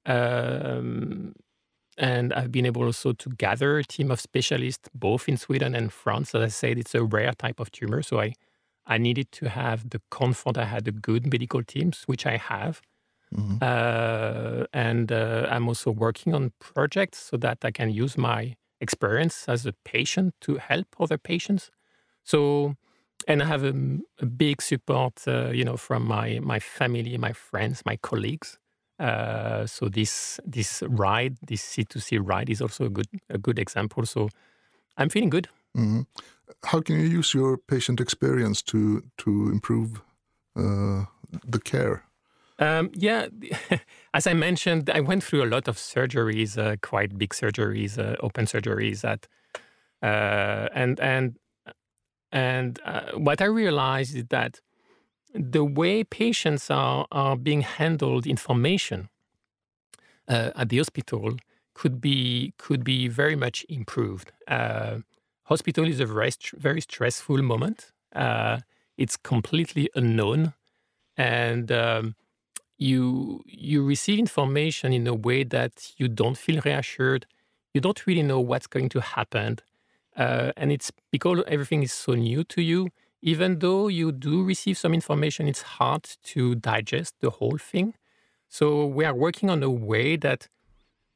Um, 0.06 1.34
and 1.98 2.32
I've 2.34 2.52
been 2.52 2.66
able 2.66 2.84
also 2.84 3.12
to 3.12 3.30
gather 3.30 3.78
a 3.78 3.84
team 3.84 4.10
of 4.10 4.20
specialists 4.20 4.88
both 4.94 5.28
in 5.28 5.36
Sweden 5.36 5.74
and 5.74 5.92
France. 5.92 6.34
As 6.34 6.42
I 6.42 6.48
said, 6.48 6.78
it's 6.78 6.94
a 6.94 7.02
rare 7.02 7.32
type 7.32 7.58
of 7.60 7.70
tumor, 7.72 8.02
so 8.02 8.20
I 8.20 8.34
I 8.86 8.98
needed 8.98 9.32
to 9.32 9.48
have 9.48 9.90
the 9.90 10.00
comfort 10.10 10.56
I 10.56 10.66
had 10.66 10.86
a 10.86 10.92
good 10.92 11.30
medical 11.32 11.62
teams, 11.64 12.04
which 12.06 12.24
I 12.26 12.36
have. 12.36 12.80
Mm-hmm. 13.34 13.56
Uh, 13.60 14.64
and 14.72 15.10
uh, 15.10 15.48
I'm 15.50 15.68
also 15.68 15.90
working 15.90 16.34
on 16.34 16.52
projects 16.58 17.18
so 17.18 17.36
that 17.38 17.58
I 17.64 17.70
can 17.70 17.90
use 17.90 18.16
my 18.16 18.56
experience 18.80 19.48
as 19.48 19.66
a 19.66 19.72
patient 19.84 20.34
to 20.42 20.56
help 20.56 20.86
other 21.00 21.18
patients. 21.18 21.70
So, 22.24 22.74
and 23.26 23.42
I 23.42 23.46
have 23.46 23.64
a, 23.64 23.74
a 24.20 24.26
big 24.26 24.62
support, 24.62 25.26
uh, 25.26 25.50
you 25.50 25.64
know, 25.64 25.76
from 25.76 26.06
my 26.06 26.38
my 26.42 26.60
family, 26.60 27.16
my 27.18 27.32
friends, 27.32 27.82
my 27.84 27.96
colleagues. 27.96 28.58
Uh, 28.98 29.66
so 29.66 29.88
this 29.88 30.40
this 30.44 30.82
ride, 30.88 31.36
this 31.46 31.62
C2C 31.62 32.20
ride, 32.22 32.50
is 32.50 32.62
also 32.62 32.84
a 32.84 32.90
good 32.90 33.08
a 33.28 33.38
good 33.38 33.58
example. 33.58 34.06
So 34.06 34.28
I'm 34.96 35.08
feeling 35.08 35.30
good. 35.30 35.48
Mm. 35.76 36.06
How 36.64 36.80
can 36.80 36.96
you 36.96 37.18
use 37.18 37.34
your 37.34 37.58
patient 37.58 38.00
experience 38.00 38.62
to 38.62 39.02
to 39.18 39.30
improve 39.50 40.00
uh, 40.56 41.04
the 41.44 41.60
care? 41.60 42.05
Um, 42.58 42.90
yeah, 42.94 43.28
as 44.14 44.26
I 44.26 44.32
mentioned, 44.32 44.90
I 44.90 45.00
went 45.00 45.22
through 45.22 45.44
a 45.44 45.50
lot 45.50 45.68
of 45.68 45.76
surgeries, 45.76 46.56
uh, 46.56 46.76
quite 46.80 47.18
big 47.18 47.30
surgeries, 47.34 47.98
uh, 47.98 48.16
open 48.20 48.46
surgeries. 48.46 49.02
That 49.02 49.26
uh, 50.02 50.68
and 50.74 50.98
and 51.00 51.36
and 52.32 52.80
uh, 52.84 53.12
what 53.14 53.40
I 53.42 53.46
realized 53.46 54.16
is 54.16 54.24
that 54.30 54.60
the 55.34 55.64
way 55.64 56.02
patients 56.04 56.70
are 56.70 57.06
are 57.12 57.36
being 57.36 57.60
handled, 57.60 58.26
information 58.26 59.10
uh, 60.28 60.50
at 60.56 60.68
the 60.70 60.78
hospital 60.78 61.36
could 61.74 62.00
be 62.00 62.54
could 62.58 62.84
be 62.84 63.08
very 63.08 63.36
much 63.36 63.66
improved. 63.68 64.32
Uh, 64.48 64.98
hospital 65.44 65.86
is 65.86 66.00
a 66.00 66.06
very 66.06 66.32
very 66.56 66.80
stressful 66.80 67.42
moment. 67.42 67.92
it's 68.98 69.18
completely 69.18 69.90
unknown, 69.94 70.54
and 71.18 71.70
um, 71.70 72.14
you 72.78 73.42
you 73.46 73.84
receive 73.84 74.18
information 74.18 74.92
in 74.92 75.06
a 75.06 75.14
way 75.14 75.44
that 75.44 75.92
you 75.96 76.08
don't 76.08 76.36
feel 76.36 76.60
reassured. 76.64 77.26
You 77.72 77.80
don't 77.80 78.06
really 78.06 78.22
know 78.22 78.40
what's 78.40 78.66
going 78.66 78.88
to 78.90 79.00
happen, 79.00 79.58
uh, 80.16 80.52
and 80.56 80.72
it's 80.72 80.90
because 81.10 81.42
everything 81.46 81.82
is 81.82 81.92
so 81.92 82.14
new 82.14 82.44
to 82.44 82.62
you. 82.62 82.88
Even 83.22 83.58
though 83.58 83.88
you 83.88 84.12
do 84.12 84.44
receive 84.44 84.78
some 84.78 84.94
information, 84.94 85.48
it's 85.48 85.62
hard 85.62 86.04
to 86.22 86.54
digest 86.54 87.14
the 87.20 87.30
whole 87.30 87.58
thing. 87.58 87.94
So 88.48 88.86
we 88.86 89.04
are 89.04 89.14
working 89.14 89.50
on 89.50 89.62
a 89.62 89.70
way 89.70 90.16
that 90.16 90.48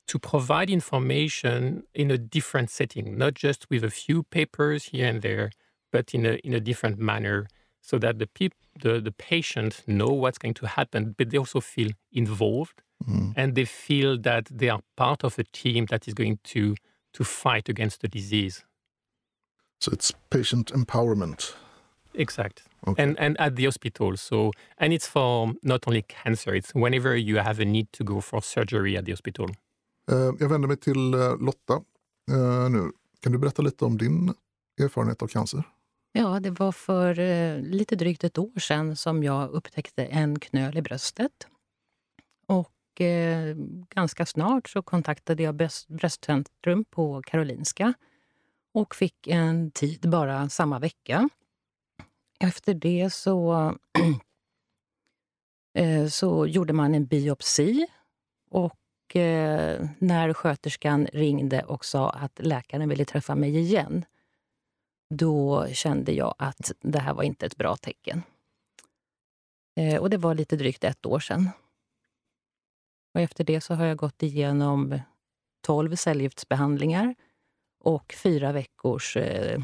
to 0.09 0.19
provide 0.19 0.71
information 0.71 1.85
in 1.95 2.11
a 2.11 2.19
different 2.19 2.69
setting, 2.69 3.17
not 3.17 3.35
just 3.35 3.71
with 3.71 3.85
a 3.85 3.91
few 3.91 4.25
papers 4.25 4.87
here 4.87 5.07
and 5.07 5.23
there, 5.23 5.53
but 5.93 6.15
in 6.15 6.27
a 6.27 6.35
in 6.43 6.53
a 6.53 6.61
different 6.61 6.99
manner 6.99 7.47
so 7.81 7.99
that 7.99 8.19
the 8.19 8.27
people 8.27 8.59
the, 8.83 9.01
the 9.01 9.13
patient 9.13 9.83
know 9.87 10.13
what's 10.13 10.39
going 10.39 10.55
to 10.55 10.67
happen 10.67 11.15
but 11.17 11.31
they 11.31 11.39
also 11.39 11.61
feel 11.61 11.91
involved 12.13 12.83
mm. 13.09 13.33
and 13.37 13.55
they 13.55 13.65
feel 13.65 14.19
that 14.19 14.47
they 14.51 14.69
are 14.69 14.81
part 14.97 15.25
of 15.25 15.39
a 15.39 15.45
team 15.45 15.87
that 15.87 16.07
is 16.09 16.15
going 16.15 16.39
to 16.45 16.75
to 17.13 17.25
fight 17.25 17.69
against 17.69 18.01
the 18.01 18.09
disease. 18.09 18.65
So 19.81 19.91
it's 19.93 20.13
patient 20.31 20.73
empowerment. 20.73 21.55
Exact. 22.15 22.63
Okay. 22.87 23.03
and 23.03 23.19
and 23.19 23.37
at 23.41 23.57
the 23.57 23.65
hospital. 23.65 24.17
So 24.17 24.53
and 24.79 24.93
it's 24.93 25.07
for 25.07 25.53
not 25.63 25.87
only 25.87 26.03
cancer 26.03 26.55
it's 26.55 26.75
whenever 26.75 27.17
you 27.17 27.39
have 27.39 27.61
a 27.61 27.65
need 27.65 27.93
to 27.93 28.05
go 28.05 28.21
for 28.21 28.43
surgery 28.43 28.97
at 28.97 29.05
the 29.05 29.13
hospital. 29.13 29.47
Uh, 30.11 30.35
jag 30.41 30.49
vänder 30.49 30.69
mig 30.69 30.77
till 30.77 31.15
uh, 31.15 31.37
Lotta. 31.41 31.75
Uh, 32.31 32.71
nu. 32.71 32.93
Kan 33.23 33.33
du 33.33 33.39
berätta 33.39 33.63
lite 33.63 33.85
om 33.85 33.99
din 33.99 34.35
erfarenhet 34.79 35.23
av 35.23 35.27
cancer 35.27 35.63
Ja, 36.13 36.41
det 36.41 36.51
var 36.51 36.73
för 36.73 37.19
eh, 37.19 37.59
lite 37.61 37.97
drygt 37.97 38.25
ett 38.25 38.39
år 38.39 38.61
sedan 38.61 38.97
som 38.97 39.23
jag 39.23 39.51
upptäckte 39.51 40.05
en 40.05 40.39
knöl 40.39 40.77
i 40.77 40.83
bröstet. 40.83 41.47
Och 42.47 43.01
eh, 43.01 43.57
ganska 43.89 44.27
snart 44.27 44.69
så 44.69 44.83
kontaktade 44.83 45.43
jag 45.43 45.55
bröst, 45.55 45.89
bröstcentrum 45.89 46.85
på 46.85 47.23
Karolinska 47.23 47.95
och 48.75 48.95
fick 48.95 49.27
en 49.27 49.71
tid 49.71 50.11
bara 50.11 50.49
samma 50.49 50.79
vecka. 50.79 51.29
Efter 52.41 52.75
det 52.75 53.11
så, 53.13 53.75
eh, 55.75 56.07
så 56.07 56.47
gjorde 56.47 56.73
man 56.73 56.95
en 56.95 57.07
biopsi 57.07 57.87
och 58.51 59.17
eh, 59.17 59.89
när 59.99 60.33
sköterskan 60.33 61.07
ringde 61.07 61.63
och 61.63 61.85
sa 61.85 62.11
att 62.11 62.39
läkaren 62.39 62.89
ville 62.89 63.05
träffa 63.05 63.35
mig 63.35 63.59
igen 63.59 64.05
då 65.11 65.67
kände 65.73 66.13
jag 66.13 66.35
att 66.39 66.73
det 66.81 66.99
här 66.99 67.15
var 67.15 67.23
inte 67.23 67.47
ett 67.47 67.57
bra 67.57 67.77
tecken. 67.77 68.23
Eh, 69.77 70.01
och 70.01 70.11
det 70.11 70.17
var 70.17 70.35
lite 70.35 70.57
drygt 70.57 70.85
ett 70.85 71.07
år 71.07 71.21
sedan. 71.21 71.51
Och 73.15 73.21
efter 73.21 73.45
det 73.45 73.61
så 73.61 73.75
har 73.75 73.85
jag 73.85 73.97
gått 73.97 74.23
igenom 74.23 75.01
12 75.61 75.97
cellgiftsbehandlingar 75.97 77.15
och 77.81 78.15
fyra 78.19 78.53
veckors 78.53 79.17
eh, 79.17 79.63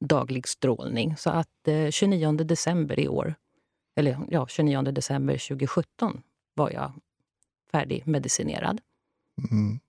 daglig 0.00 0.48
strålning. 0.48 1.16
Så 1.16 1.30
att 1.30 1.68
eh, 1.68 1.90
29 1.90 2.32
december 2.32 3.00
i 3.00 3.08
år, 3.08 3.34
eller 3.96 4.18
ja, 4.30 4.46
29 4.48 4.82
december 4.82 5.48
2017 5.48 6.22
var 6.54 6.70
jag 6.70 6.92
färdigmedicinerad. 7.72 8.80
Mm. 9.50 9.80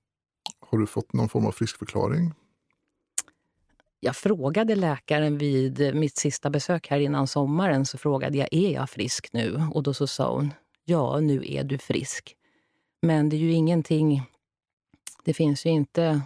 Har 0.59 0.77
du 0.77 0.87
fått 0.87 1.13
någon 1.13 1.29
form 1.29 1.45
av 1.45 1.51
friskförklaring 1.51 2.33
jag 3.99 4.15
frågade 4.15 4.75
läkaren 4.75 5.37
vid 5.37 5.95
mitt 5.95 6.17
sista 6.17 6.49
besök 6.49 6.87
här 6.87 6.99
innan 6.99 7.27
sommaren, 7.27 7.85
så 7.85 7.97
frågade 7.97 8.37
jag 8.37 8.47
är 8.51 8.73
jag 8.73 8.89
frisk 8.89 9.33
nu? 9.33 9.63
Och 9.73 9.83
då 9.83 9.93
så 9.93 10.07
sa 10.07 10.33
hon, 10.33 10.53
ja 10.85 11.19
nu 11.19 11.43
är 11.47 11.63
du 11.63 11.77
frisk. 11.77 12.35
Men 13.01 13.29
det 13.29 13.35
är 13.35 13.39
ju 13.39 13.51
ingenting, 13.51 14.23
det 15.23 15.33
finns 15.33 15.65
ju 15.65 15.69
inte 15.69 16.21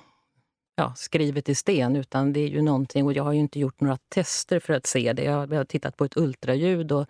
ja, 0.76 0.94
skrivet 0.96 1.50
i 1.50 1.56
sten, 1.56 1.96
utan 1.96 2.34
det 2.34 2.40
är 2.40 2.48
ju 2.48 2.62
någonting, 2.62 3.06
och 3.06 3.14
jag 3.14 3.24
har 3.24 3.34
ju 3.34 3.40
inte 3.40 3.60
gjort 3.60 3.82
några 3.82 3.98
tester 4.10 4.60
för 4.60 4.74
att 4.74 4.86
se 4.86 5.14
det. 5.14 5.24
Jag 5.24 5.48
har 5.48 5.66
tittat 5.66 5.98
på 5.98 6.06
ett 6.06 6.18
ultraljud 6.18 6.92
och, 6.92 7.06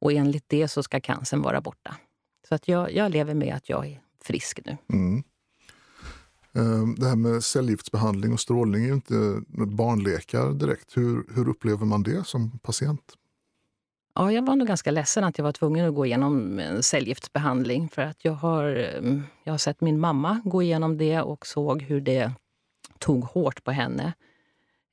och 0.00 0.12
enligt 0.12 0.48
det 0.48 0.68
så 0.68 0.82
ska 0.82 1.00
cancern 1.00 1.42
vara 1.42 1.60
borta. 1.60 1.96
Så 2.48 2.54
att 2.54 2.68
jag, 2.68 2.92
jag 2.92 3.12
lever 3.12 3.34
med 3.34 3.54
att 3.54 3.68
jag 3.68 3.86
är 3.86 4.00
frisk 4.22 4.60
nu. 4.64 4.76
Mm. 4.92 5.22
Ehm, 6.54 6.94
det 6.94 7.08
här 7.08 7.16
med 7.16 7.44
cellgiftsbehandling 7.44 8.32
och 8.32 8.40
strålning 8.40 8.82
är 8.82 8.86
ju 8.86 8.94
inte 8.94 9.42
barnlekar 9.66 10.52
direkt. 10.52 10.96
Hur, 10.96 11.24
hur 11.34 11.48
upplever 11.48 11.86
man 11.86 12.02
det 12.02 12.26
som 12.26 12.58
patient? 12.58 13.14
Ja, 14.14 14.32
jag 14.32 14.46
var 14.46 14.56
nog 14.56 14.68
ganska 14.68 14.90
ledsen 14.90 15.24
att 15.24 15.38
jag 15.38 15.44
var 15.44 15.52
tvungen 15.52 15.88
att 15.88 15.94
gå 15.94 16.06
igenom 16.06 16.58
en 16.58 16.82
cellgiftsbehandling. 16.82 17.88
För 17.88 18.02
att 18.02 18.24
jag 18.24 18.32
har, 18.32 18.64
ehm, 18.64 19.22
jag 19.44 19.52
har 19.52 19.58
sett 19.58 19.80
min 19.80 20.00
mamma 20.00 20.40
gå 20.44 20.62
igenom 20.62 20.98
det 20.98 21.20
och 21.20 21.46
såg 21.46 21.82
hur 21.82 22.00
det 22.00 22.32
tog 22.98 23.24
hårt 23.24 23.64
på 23.64 23.70
henne. 23.70 24.12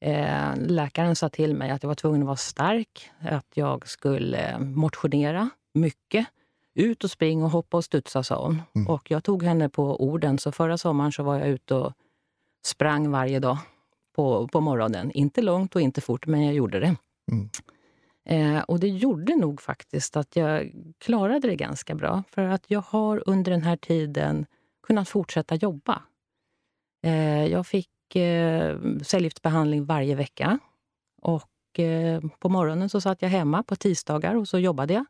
Ehm, 0.02 0.60
läkaren 0.60 1.16
sa 1.16 1.30
till 1.30 1.56
mig 1.56 1.72
att 1.72 1.84
jag 1.84 1.88
var 1.88 1.96
tvungen 1.96 2.22
att 2.22 2.26
vara 2.26 2.38
stark, 2.38 3.10
att 3.20 3.48
jag 3.54 3.88
skulle 3.88 4.52
eh, 4.52 4.60
motionera 4.60 5.50
mycket 5.74 6.28
ut 6.76 7.04
och 7.04 7.12
spring 7.12 7.44
och 7.44 7.50
hoppa 7.50 7.78
och 7.78 7.86
studsa, 7.86 8.24
sa 8.24 8.46
hon. 8.46 8.62
Mm. 8.76 8.88
Och 8.88 9.12
jag 9.12 9.24
tog 9.24 9.44
henne 9.44 9.70
på 9.70 10.04
orden. 10.04 10.38
Så 10.38 10.52
förra 10.52 10.78
sommaren 10.78 11.12
så 11.12 11.24
var 11.24 11.40
jag 11.40 11.48
ute 11.48 11.76
och 11.76 11.94
sprang 12.66 13.12
varje 13.12 13.40
dag 13.40 13.58
på, 14.16 14.48
på 14.48 14.62
morgonen. 14.62 15.12
Inte 15.12 15.42
långt 15.42 15.76
och 15.76 15.82
inte 15.82 16.02
fort, 16.02 16.28
men 16.28 16.46
jag 16.46 16.54
gjorde 16.54 16.80
det. 16.80 16.96
Mm. 17.32 17.50
Eh, 18.26 18.64
och 18.64 18.80
det 18.80 18.88
gjorde 18.88 19.36
nog 19.36 19.62
faktiskt 19.62 20.18
att 20.18 20.36
jag 20.36 20.72
klarade 20.98 21.48
det 21.48 21.56
ganska 21.56 21.96
bra. 21.96 22.24
För 22.32 22.42
att 22.42 22.64
jag 22.68 22.82
har 22.82 23.24
under 23.26 23.52
den 23.52 23.62
här 23.62 23.78
tiden 23.78 24.46
kunnat 24.84 25.10
fortsätta 25.10 25.56
jobba. 25.56 26.02
Eh, 27.04 27.46
jag 27.46 27.68
fick 27.68 28.16
eh, 28.16 28.78
cellgiftsbehandling 29.04 29.86
varje 29.86 30.16
vecka. 30.16 30.60
Och 31.22 31.80
eh, 31.80 32.22
på 32.40 32.50
morgonen 32.50 32.90
så 32.90 33.02
satt 33.02 33.22
jag 33.22 33.30
hemma 33.30 33.64
på 33.64 33.76
tisdagar 33.76 34.36
och 34.36 34.48
så 34.48 34.60
jobbade 34.60 34.94
jag. 34.94 35.06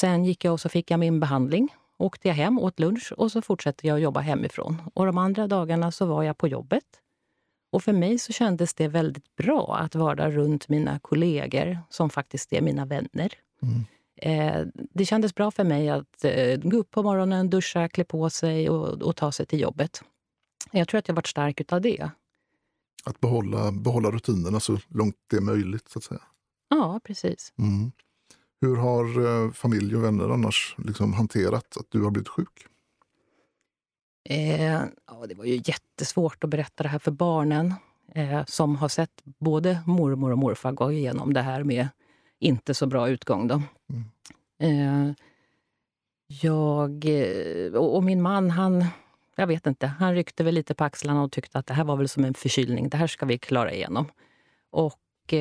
Sen 0.00 0.24
gick 0.24 0.44
jag 0.44 0.52
och 0.52 0.60
så 0.60 0.68
fick 0.68 0.90
jag 0.90 1.00
min 1.00 1.20
behandling. 1.20 1.74
Åkte 1.98 2.28
jag 2.28 2.34
hem, 2.34 2.58
åt 2.58 2.80
lunch 2.80 3.12
och 3.16 3.32
så 3.32 3.42
fortsatte 3.42 3.86
jag 3.86 4.00
jobba 4.00 4.20
hemifrån. 4.20 4.82
Och 4.94 5.06
de 5.06 5.18
andra 5.18 5.46
dagarna 5.46 5.92
så 5.92 6.06
var 6.06 6.22
jag 6.22 6.38
på 6.38 6.48
jobbet. 6.48 6.84
Och 7.72 7.82
för 7.82 7.92
mig 7.92 8.18
så 8.18 8.32
kändes 8.32 8.74
det 8.74 8.88
väldigt 8.88 9.36
bra 9.36 9.76
att 9.76 9.94
vara 9.94 10.30
runt 10.30 10.68
mina 10.68 10.98
kollegor 10.98 11.78
som 11.90 12.10
faktiskt 12.10 12.52
är 12.52 12.60
mina 12.60 12.84
vänner. 12.84 13.32
Mm. 13.62 13.84
Eh, 14.16 14.66
det 14.74 15.06
kändes 15.06 15.34
bra 15.34 15.50
för 15.50 15.64
mig 15.64 15.88
att 15.88 16.24
eh, 16.24 16.56
gå 16.56 16.76
upp 16.76 16.90
på 16.90 17.02
morgonen, 17.02 17.50
duscha, 17.50 17.88
klä 17.88 18.04
på 18.04 18.30
sig 18.30 18.70
och, 18.70 19.02
och, 19.02 19.16
ta 19.16 19.32
sig 19.32 19.46
till 19.46 19.60
jobbet. 19.60 20.02
Jag 20.70 20.88
tror 20.88 20.98
att 20.98 21.08
jag 21.08 21.14
varit 21.14 21.26
stark 21.26 21.60
utav 21.60 21.80
det. 21.80 22.10
Att 23.04 23.20
behålla, 23.20 23.72
behålla 23.72 24.10
rutinerna 24.10 24.60
så 24.60 24.78
långt 24.88 25.16
det 25.30 25.36
är 25.36 25.40
möjligt, 25.40 25.88
så 25.88 25.98
att 25.98 26.04
säga? 26.04 26.22
Ja, 26.68 27.00
precis. 27.04 27.52
Mm. 27.58 27.92
Hur 28.60 28.76
har 28.76 29.04
eh, 29.26 29.50
familj 29.52 29.96
och 29.96 30.04
vänner 30.04 30.28
annars 30.28 30.74
liksom 30.78 31.12
hanterat 31.12 31.76
att 31.76 31.86
du 31.88 32.02
har 32.02 32.10
blivit 32.10 32.28
sjuk? 32.28 32.66
Eh, 34.28 34.82
ja, 35.06 35.26
det 35.28 35.34
var 35.34 35.44
ju 35.44 35.62
jättesvårt 35.64 36.44
att 36.44 36.50
berätta 36.50 36.82
det 36.82 36.88
här 36.88 36.98
för 36.98 37.10
barnen 37.10 37.74
eh, 38.14 38.44
som 38.44 38.76
har 38.76 38.88
sett 38.88 39.22
både 39.24 39.82
mormor 39.86 40.30
och 40.30 40.38
morfar 40.38 40.72
gå 40.72 40.92
igenom 40.92 41.32
det 41.32 41.42
här 41.42 41.64
med 41.64 41.88
inte 42.38 42.74
så 42.74 42.86
bra 42.86 43.08
utgång. 43.08 43.48
Då. 43.48 43.62
Mm. 43.90 45.08
Eh, 45.08 45.14
jag 46.26 47.04
eh, 47.04 47.72
och, 47.72 47.96
och, 47.96 48.04
min 48.04 48.22
man, 48.22 48.50
han, 48.50 48.84
jag 49.36 49.46
vet 49.46 49.66
inte, 49.66 49.86
han 49.86 50.14
ryckte 50.14 50.44
väl 50.44 50.54
lite 50.54 50.74
på 50.74 50.84
axlarna 50.84 51.22
och 51.22 51.32
tyckte 51.32 51.58
att 51.58 51.66
det 51.66 51.74
här 51.74 51.84
var 51.84 51.96
väl 51.96 52.08
som 52.08 52.24
en 52.24 52.34
förkylning. 52.34 52.88
Det 52.88 52.96
här 52.96 53.06
ska 53.06 53.26
vi 53.26 53.38
klara 53.38 53.72
igenom. 53.72 54.06
Och 54.70 55.34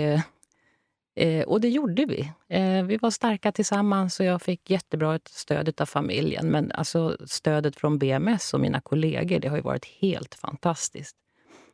eh, 1.19 1.43
och 1.43 1.61
det 1.61 1.69
gjorde 1.69 2.05
vi. 2.05 2.31
Eh, 2.47 2.83
vi 2.83 2.97
var 2.97 3.09
starka 3.09 3.51
tillsammans 3.51 4.19
och 4.19 4.25
jag 4.25 4.41
fick 4.41 4.69
jättebra 4.69 5.19
stöd 5.25 5.81
av 5.81 5.85
familjen. 5.85 6.47
Men 6.47 6.71
alltså, 6.71 7.17
stödet 7.25 7.75
från 7.75 7.97
BMS 7.97 8.53
och 8.53 8.59
mina 8.59 8.81
kollegor 8.81 9.39
det 9.39 9.47
har 9.47 9.55
ju 9.57 9.63
varit 9.63 9.85
helt 9.85 10.35
fantastiskt. 10.35 11.15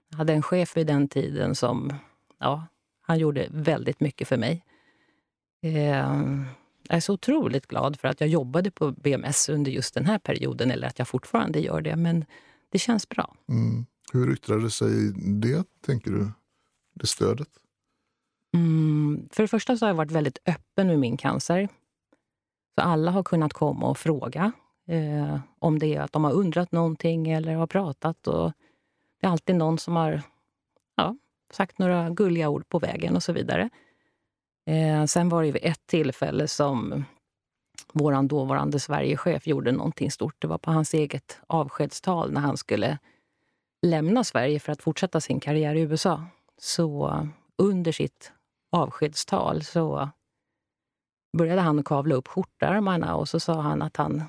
Jag 0.09 0.17
hade 0.17 0.33
en 0.33 0.41
chef 0.41 0.77
vid 0.77 0.87
den 0.87 1.07
tiden 1.07 1.55
som 1.55 1.93
ja, 2.39 2.67
han 3.01 3.19
gjorde 3.19 3.47
väldigt 3.51 3.99
mycket 3.99 4.27
för 4.27 4.37
mig. 4.37 4.63
Eh, 5.61 5.75
jag 6.87 6.97
är 6.97 6.99
så 6.99 7.13
otroligt 7.13 7.67
glad 7.67 7.99
för 7.99 8.07
att 8.07 8.21
jag 8.21 8.29
jobbade 8.29 8.71
på 8.71 8.91
BMS 8.91 9.49
under 9.49 9.71
just 9.71 9.93
den 9.93 10.05
här 10.05 10.19
perioden, 10.19 10.71
eller 10.71 10.87
att 10.87 10.99
jag 10.99 11.07
fortfarande 11.07 11.59
gör 11.59 11.81
det. 11.81 11.95
Men 11.95 12.25
det 12.69 12.79
känns 12.79 13.09
bra. 13.09 13.35
Mm. 13.49 13.85
Hur 14.13 14.33
yttrade 14.33 14.71
sig 14.71 15.13
det, 15.15 15.63
tänker 15.85 16.11
du? 16.11 16.31
Det 16.93 17.07
stödet? 17.07 17.49
Mm, 18.55 19.29
för 19.31 19.43
det 19.43 19.47
första 19.47 19.77
så 19.77 19.85
har 19.85 19.89
jag 19.89 19.95
varit 19.95 20.11
väldigt 20.11 20.37
öppen 20.45 20.87
med 20.87 20.99
min 20.99 21.17
cancer. 21.17 21.69
Så 22.75 22.81
alla 22.81 23.11
har 23.11 23.23
kunnat 23.23 23.53
komma 23.53 23.89
och 23.89 23.97
fråga 23.97 24.51
eh, 24.87 25.39
om 25.59 25.79
det 25.79 25.95
är 25.95 26.01
att 26.01 26.11
de 26.11 26.23
har 26.23 26.31
undrat 26.31 26.71
någonting 26.71 27.31
eller 27.31 27.55
har 27.55 27.67
pratat. 27.67 28.27
Och 28.27 28.53
det 29.21 29.27
är 29.27 29.31
alltid 29.31 29.55
någon 29.55 29.77
som 29.77 29.95
har 29.95 30.21
ja, 30.95 31.15
sagt 31.51 31.79
några 31.79 32.09
gulliga 32.09 32.49
ord 32.49 32.69
på 32.69 32.79
vägen 32.79 33.15
och 33.15 33.23
så 33.23 33.33
vidare. 33.33 33.69
Eh, 34.65 35.05
sen 35.05 35.29
var 35.29 35.43
det 35.43 35.51
vid 35.51 35.65
ett 35.65 35.87
tillfälle 35.87 36.47
som 36.47 37.05
vår 37.93 38.23
dåvarande 38.23 38.79
Sverigechef 38.79 39.47
gjorde 39.47 39.71
någonting 39.71 40.11
stort. 40.11 40.35
Det 40.39 40.47
var 40.47 40.57
på 40.57 40.71
hans 40.71 40.93
eget 40.93 41.39
avskedstal 41.47 42.31
när 42.31 42.41
han 42.41 42.57
skulle 42.57 42.97
lämna 43.81 44.23
Sverige 44.23 44.59
för 44.59 44.71
att 44.71 44.81
fortsätta 44.81 45.21
sin 45.21 45.39
karriär 45.39 45.75
i 45.75 45.81
USA. 45.81 46.25
Så 46.57 47.27
under 47.57 47.91
sitt 47.91 48.31
avskedstal 48.75 49.63
så 49.63 50.09
började 51.37 51.61
han 51.61 51.83
kavla 51.83 52.15
upp 52.15 52.27
skjortärmarna 52.27 53.15
och 53.15 53.29
så 53.29 53.39
sa 53.39 53.61
han 53.61 53.81
att 53.81 53.97
han 53.97 54.23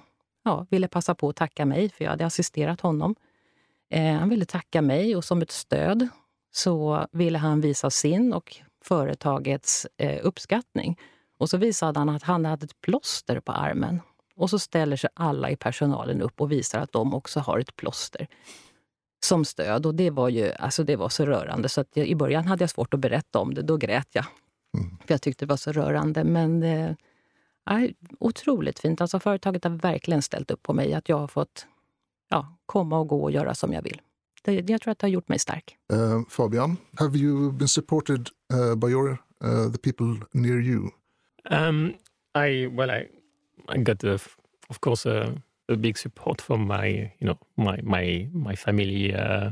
ja, 0.44 0.66
ville 0.70 0.88
passa 0.88 1.14
på 1.14 1.28
att 1.28 1.36
tacka 1.36 1.66
mig, 1.66 1.88
för 1.88 2.04
jag 2.04 2.10
hade 2.10 2.26
assisterat 2.26 2.80
honom. 2.80 3.14
Eh, 3.90 4.14
han 4.14 4.28
ville 4.28 4.44
tacka 4.44 4.82
mig 4.82 5.16
och 5.16 5.24
som 5.24 5.42
ett 5.42 5.50
stöd 5.50 6.08
så 6.52 7.06
ville 7.12 7.38
han 7.38 7.60
visa 7.60 7.90
sin 7.90 8.32
och 8.32 8.56
företagets 8.84 9.86
eh, 9.96 10.20
uppskattning. 10.22 10.98
Och 11.38 11.50
så 11.50 11.56
visade 11.56 11.98
han 11.98 12.08
att 12.08 12.22
han 12.22 12.44
hade 12.44 12.64
ett 12.64 12.80
plåster 12.80 13.40
på 13.40 13.52
armen. 13.52 14.00
Och 14.36 14.50
så 14.50 14.58
ställer 14.58 14.96
sig 14.96 15.10
alla 15.14 15.50
i 15.50 15.56
personalen 15.56 16.22
upp 16.22 16.40
och 16.40 16.52
visar 16.52 16.80
att 16.80 16.92
de 16.92 17.14
också 17.14 17.40
har 17.40 17.58
ett 17.58 17.76
plåster 17.76 18.26
som 19.26 19.44
stöd. 19.44 19.86
Och 19.86 19.94
det 19.94 20.10
var 20.10 20.28
ju 20.28 20.52
alltså 20.52 20.84
det 20.84 20.96
var 20.96 21.08
så 21.08 21.26
rörande 21.26 21.68
så 21.68 21.80
att 21.80 21.88
jag, 21.92 22.06
i 22.06 22.14
början 22.14 22.46
hade 22.46 22.62
jag 22.62 22.70
svårt 22.70 22.94
att 22.94 23.00
berätta 23.00 23.38
om 23.38 23.54
det. 23.54 23.62
Då 23.62 23.76
grät 23.76 24.08
jag. 24.12 24.24
Mm. 24.74 24.96
För 25.06 25.14
jag 25.14 25.22
tyckte 25.22 25.44
det 25.44 25.48
var 25.48 25.56
så 25.56 25.72
rörande. 25.72 26.24
Men 26.24 26.62
eh, 26.62 26.94
otroligt 28.18 28.78
fint. 28.78 29.00
Alltså 29.00 29.20
företaget 29.20 29.64
har 29.64 29.70
verkligen 29.70 30.22
ställt 30.22 30.50
upp 30.50 30.62
på 30.62 30.72
mig. 30.72 30.94
Att 30.94 31.08
jag 31.08 31.18
har 31.18 31.28
fått 31.28 31.66
ja, 32.28 32.56
komma 32.66 32.98
och 32.98 33.08
gå 33.08 33.22
och 33.22 33.30
göra 33.30 33.54
som 33.54 33.72
jag 33.72 33.82
vill. 33.82 34.00
Det, 34.42 34.70
jag 34.70 34.80
tror 34.80 34.92
att 34.92 34.98
det 34.98 35.06
har 35.06 35.12
gjort 35.12 35.28
mig 35.28 35.38
stark. 35.38 35.76
Uh, 35.92 36.22
Fabian, 36.28 36.76
have 36.96 37.18
you 37.18 37.52
been 37.52 37.68
supported 37.68 38.28
uh, 38.54 38.74
by 38.74 38.86
your, 38.86 39.18
uh, 39.44 39.72
the 39.72 39.78
people 39.78 40.26
near 40.32 40.60
you? 40.60 40.90
Um, 41.50 41.94
I 42.34 42.66
well, 42.66 42.90
I 42.90 43.06
I 43.68 43.78
got 43.78 44.04
a, 44.04 44.18
of 44.68 44.80
course 44.80 45.06
a, 45.06 45.32
a 45.68 45.76
big 45.76 45.98
support 45.98 46.40
from 46.40 46.66
my 46.66 46.86
you 47.18 47.26
know 47.26 47.38
my 47.56 47.78
my 47.82 48.28
my 48.32 48.54
family. 48.54 49.14
Uh, 49.14 49.50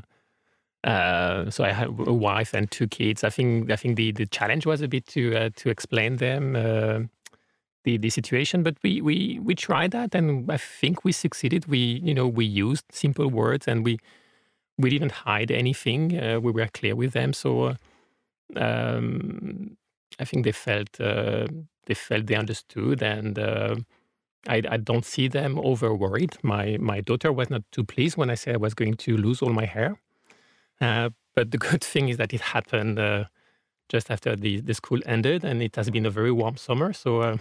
uh, 0.84 1.50
so 1.50 1.64
I 1.64 1.72
have 1.72 1.98
a 2.06 2.12
wife 2.12 2.52
and 2.52 2.70
two 2.70 2.86
kids. 2.86 3.24
I 3.24 3.30
think 3.30 3.70
I 3.70 3.76
think 3.76 3.96
the, 3.96 4.12
the 4.12 4.26
challenge 4.26 4.66
was 4.66 4.82
a 4.82 4.88
bit 4.88 5.06
to 5.08 5.34
uh, 5.36 5.50
to 5.56 5.70
explain 5.70 6.16
them 6.16 6.56
uh, 6.56 7.00
the 7.84 7.98
the 7.98 8.10
situation, 8.10 8.62
but 8.62 8.76
we 8.82 9.00
we 9.00 9.40
we 9.42 9.54
tried 9.54 9.92
that, 9.92 10.14
and 10.14 10.50
I 10.50 10.58
think 10.58 11.04
we 11.04 11.12
succeeded. 11.12 11.66
We 11.66 12.00
you 12.04 12.14
know 12.14 12.28
we 12.28 12.44
used 12.44 12.84
simple 12.92 13.28
words, 13.28 13.68
and 13.68 13.84
we 13.84 13.98
we 14.78 14.90
didn't 14.90 15.12
hide 15.12 15.50
anything. 15.50 16.18
Uh, 16.18 16.40
we 16.40 16.52
were 16.52 16.68
clear 16.68 16.96
with 16.96 17.12
them, 17.12 17.32
so 17.32 17.76
um, 18.56 19.76
I 20.18 20.24
think 20.24 20.44
they 20.44 20.52
felt 20.52 21.00
uh, 21.00 21.46
they 21.86 21.94
felt 21.94 22.26
they 22.26 22.36
understood, 22.36 23.02
and 23.02 23.38
uh, 23.38 23.76
I, 24.48 24.62
I, 24.68 24.76
don't 24.76 25.04
see 25.04 25.28
them 25.28 25.58
over 25.58 25.94
worried. 25.94 26.36
My 26.42 26.76
my 26.78 27.00
daughter 27.00 27.32
was 27.32 27.50
not 27.50 27.62
too 27.72 27.84
pleased 27.84 28.16
when 28.16 28.30
I 28.30 28.34
said 28.34 28.54
I 28.54 28.58
was 28.58 28.74
going 28.74 28.94
to 28.94 29.16
lose 29.16 29.42
all 29.42 29.52
my 29.52 29.66
hair, 29.66 30.00
uh, 30.80 31.10
but 31.34 31.50
the 31.50 31.58
good 31.70 31.82
thing 31.82 32.08
is 32.08 32.16
that 32.16 32.32
it 32.32 32.40
happened 32.40 32.98
uh, 32.98 33.24
just 33.88 34.10
after 34.10 34.36
the, 34.36 34.60
the 34.60 34.74
school 34.74 35.00
ended, 35.06 35.44
and 35.44 35.62
it 35.62 35.76
has 35.76 35.90
been 35.90 36.06
a 36.06 36.10
very 36.10 36.32
warm 36.32 36.56
summer. 36.56 36.92
So 36.92 37.20
uh, 37.20 37.36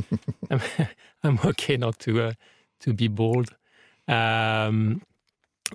I'm, 0.50 0.60
I'm, 1.22 1.38
okay 1.44 1.76
not 1.76 1.98
to 2.00 2.32
to 2.80 2.92
be 2.92 3.08
bold. 3.08 3.54
Um, 4.08 5.02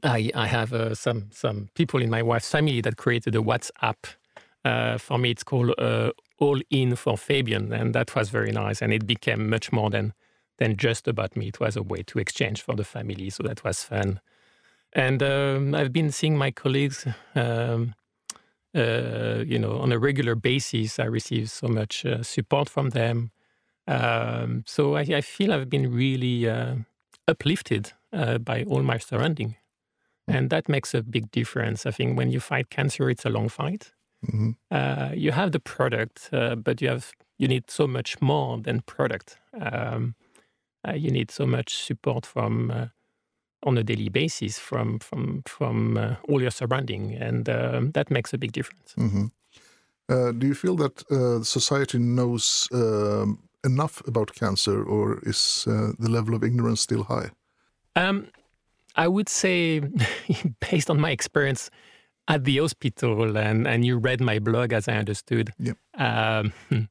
I, 0.04 0.30
I 0.36 0.48
have 0.48 0.74
uh, 0.74 0.96
some 0.96 1.30
some 1.32 1.70
people 1.74 2.02
in 2.02 2.10
my 2.10 2.22
wife's 2.22 2.50
family 2.50 2.82
that 2.82 2.98
created 2.98 3.36
a 3.36 3.40
WhatsApp 3.40 4.16
uh, 4.66 4.98
for 4.98 5.18
me. 5.18 5.32
It's 5.32 5.44
called 5.44 5.74
uh, 5.78 6.12
All 6.40 6.60
In 6.70 6.96
for 6.96 7.18
Fabian, 7.18 7.72
and 7.72 7.94
that 7.94 8.16
was 8.16 8.30
very 8.30 8.52
nice. 8.52 8.82
And 8.82 8.92
it 8.92 9.08
became 9.08 9.50
much 9.50 9.72
more 9.72 9.90
than 9.90 10.14
than 10.58 10.78
just 10.78 11.08
about 11.08 11.36
me. 11.36 11.48
It 11.48 11.60
was 11.60 11.76
a 11.76 11.84
way 11.84 12.04
to 12.04 12.20
exchange 12.20 12.62
for 12.62 12.76
the 12.76 12.84
family, 12.84 13.30
so 13.30 13.44
that 13.44 13.64
was 13.64 13.84
fun. 13.84 14.20
And 14.94 15.22
um, 15.22 15.76
I've 15.76 15.92
been 15.92 16.12
seeing 16.12 16.38
my 16.38 16.52
colleagues, 16.52 17.06
um, 17.36 17.96
uh, 18.74 19.44
you 19.46 19.60
know, 19.60 19.78
on 19.80 19.92
a 19.92 20.00
regular 20.00 20.36
basis. 20.36 21.00
I 21.00 21.06
receive 21.06 21.50
so 21.50 21.68
much 21.68 22.06
uh, 22.06 22.24
support 22.24 22.70
from 22.70 22.92
them. 22.92 23.32
Um, 23.88 24.64
so 24.66 24.96
I, 24.96 25.02
I, 25.02 25.22
feel 25.22 25.54
I've 25.54 25.70
been 25.70 25.94
really 25.94 26.50
uh, 26.50 26.76
uplifted 27.28 27.92
by 28.12 28.64
all 28.68 28.82
my 28.82 28.98
surrounding. 28.98 29.58
And 30.28 30.50
that 30.50 30.68
makes 30.68 30.94
a 30.94 31.04
big 31.04 31.30
difference. 31.32 31.86
I 31.86 31.92
think 31.92 32.18
when 32.18 32.32
you 32.32 32.40
fight 32.40 32.70
cancer, 32.70 33.10
it's 33.10 33.26
a 33.26 33.30
long 33.30 33.50
fight. 33.50 33.92
Mm-hmm. 34.26 34.52
Uh, 34.72 35.12
you 35.14 35.32
have 35.32 35.52
the 35.52 35.60
product, 35.60 36.30
uh, 36.34 36.56
but 36.56 36.82
you 36.82 36.90
have 36.90 37.12
you 37.38 37.48
need 37.48 37.70
so 37.70 37.86
much 37.86 38.22
more 38.22 38.58
than 38.58 38.82
product. 38.82 39.38
Um, 39.54 40.16
uh, 40.20 40.25
you 40.94 41.12
need 41.12 41.32
so 41.32 41.46
much 41.46 41.84
support 41.84 42.26
from 42.26 42.72
uh, 42.72 42.88
on 43.64 43.78
a 43.78 43.84
daily 43.84 44.10
basis 44.10 44.60
from 44.60 45.00
from 45.00 45.42
from 45.46 45.98
uh, 45.98 46.16
all 46.30 46.42
your 46.42 46.52
surrounding, 46.52 47.16
and 47.16 47.50
um, 47.50 47.92
that 47.92 48.12
makes 48.12 48.34
a 48.34 48.38
big 48.38 48.52
difference. 48.52 48.94
Mm-hmm. 48.98 49.26
Uh, 50.08 50.32
do 50.32 50.48
you 50.48 50.54
feel 50.54 50.76
that 50.76 51.04
society 51.44 51.98
knows 51.98 52.68
um, 52.72 53.40
enough 53.64 54.06
about 54.08 54.36
cancer, 54.36 54.84
or 54.84 55.20
is 55.24 55.64
the 55.66 56.10
level 56.10 56.36
of 56.36 56.44
ignorance 56.44 56.82
still 56.82 57.04
high? 57.04 57.32
Um, 57.96 58.28
I 58.96 59.08
would 59.08 59.30
say, 59.30 59.80
based 60.70 60.90
on 60.90 61.00
my 61.00 61.12
experience 61.12 61.70
at 62.28 62.44
the 62.44 62.58
hospital, 62.58 63.38
and, 63.38 63.68
and 63.68 63.86
you 63.86 63.98
read 63.98 64.22
my 64.22 64.40
blog 64.40 64.74
as 64.74 64.88
I 64.88 64.94
understood, 64.94 65.54
yep. 65.60 65.78
um, 65.98 66.54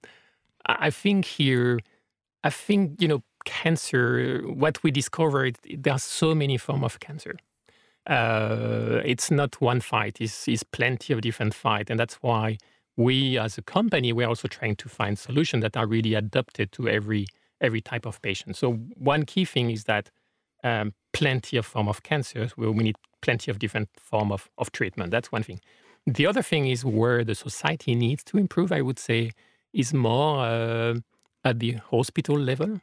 I 0.67 0.91
think 0.91 1.25
here, 1.25 1.81
I 2.43 2.51
think, 2.51 3.01
you 3.01 3.09
know, 3.09 3.23
cancer, 3.45 4.43
what 4.47 4.83
we 4.83 4.91
discovered, 4.91 5.59
there 5.79 5.95
are 5.95 5.99
so 5.99 6.35
many 6.35 6.57
forms 6.59 6.85
of 6.85 7.01
cancer. 7.01 7.37
Uh, 8.07 9.01
it's 9.05 9.31
not 9.31 9.61
one 9.61 9.81
fight, 9.81 10.21
it's, 10.21 10.47
it's 10.47 10.63
plenty 10.63 11.13
of 11.13 11.21
different 11.21 11.55
fight. 11.55 11.91
And 11.91 11.99
that's 11.99 12.17
why 12.17 12.59
we 12.97 13.39
as 13.39 13.59
a 13.59 13.63
company, 13.63 14.13
we're 14.13 14.29
also 14.29 14.49
trying 14.49 14.77
to 14.77 14.89
find 14.89 15.19
solutions 15.19 15.63
that 15.63 15.77
are 15.77 15.87
really 15.87 16.15
adapted 16.15 16.73
to 16.73 16.89
every 16.89 17.27
every 17.61 17.81
type 17.81 18.05
of 18.05 18.21
patient. 18.21 18.57
So 18.57 18.75
one 18.97 19.25
key 19.25 19.45
thing 19.45 19.71
is 19.71 19.85
that 19.85 20.11
um, 20.65 20.93
plenty 21.13 21.57
of 21.57 21.65
form 21.65 21.89
of 21.89 22.03
cancers 22.03 22.53
where 22.53 22.71
we 22.71 22.85
need 22.85 22.97
plenty 23.23 23.51
of 23.51 23.59
different 23.59 23.89
form 23.99 24.33
of, 24.33 24.51
of 24.59 24.71
treatment. 24.73 25.11
That's 25.11 25.33
one 25.33 25.43
thing. 25.43 25.61
The 26.07 26.27
other 26.27 26.43
thing 26.43 26.67
is 26.67 26.85
where 26.85 27.25
the 27.25 27.35
society 27.35 27.95
needs 27.95 28.23
to 28.25 28.39
improve, 28.39 28.71
I 28.71 28.83
would 28.83 28.99
say, 28.99 29.31
is 29.73 29.95
more 29.95 30.45
uh, 30.45 30.95
at 31.45 31.59
the 31.61 31.73
hospital 31.91 32.39
level, 32.39 32.81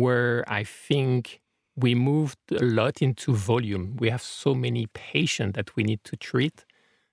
where 0.00 0.44
I 0.46 0.64
think 0.64 1.40
we 1.76 1.94
moved 1.94 2.38
a 2.52 2.64
lot 2.64 3.02
into 3.02 3.34
volume. 3.34 3.96
We 3.98 4.10
have 4.10 4.22
so 4.22 4.54
many 4.54 4.86
patients 4.86 5.54
that 5.56 5.74
we 5.76 5.82
need 5.82 6.04
to 6.04 6.16
treat. 6.16 6.64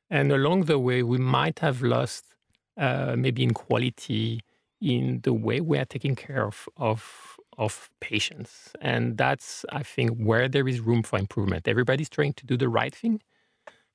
And 0.10 0.32
along 0.32 0.66
the 0.66 0.78
way, 0.78 1.04
we 1.04 1.18
might 1.18 1.60
have 1.60 1.82
lost 1.82 2.26
uh, 2.78 3.16
maybe 3.18 3.44
in 3.44 3.54
quality 3.54 4.42
in 4.82 5.22
the 5.24 5.34
way 5.34 5.62
we 5.62 5.78
are 5.78 5.86
taking 5.86 6.16
care 6.16 6.46
of, 6.46 6.68
of 6.78 7.38
of 7.58 7.90
patients. 8.00 8.72
And 8.82 9.18
that's, 9.18 9.66
I 9.72 9.84
think, 9.84 10.18
where 10.18 10.48
there 10.48 10.68
is 10.68 10.80
room 10.80 11.04
for 11.04 11.20
improvement. 11.20 11.68
Everybody's 11.68 12.10
trying 12.10 12.34
to 12.34 12.46
do 12.46 12.58
the 12.58 12.70
right 12.70 12.96
thing. 12.96 13.22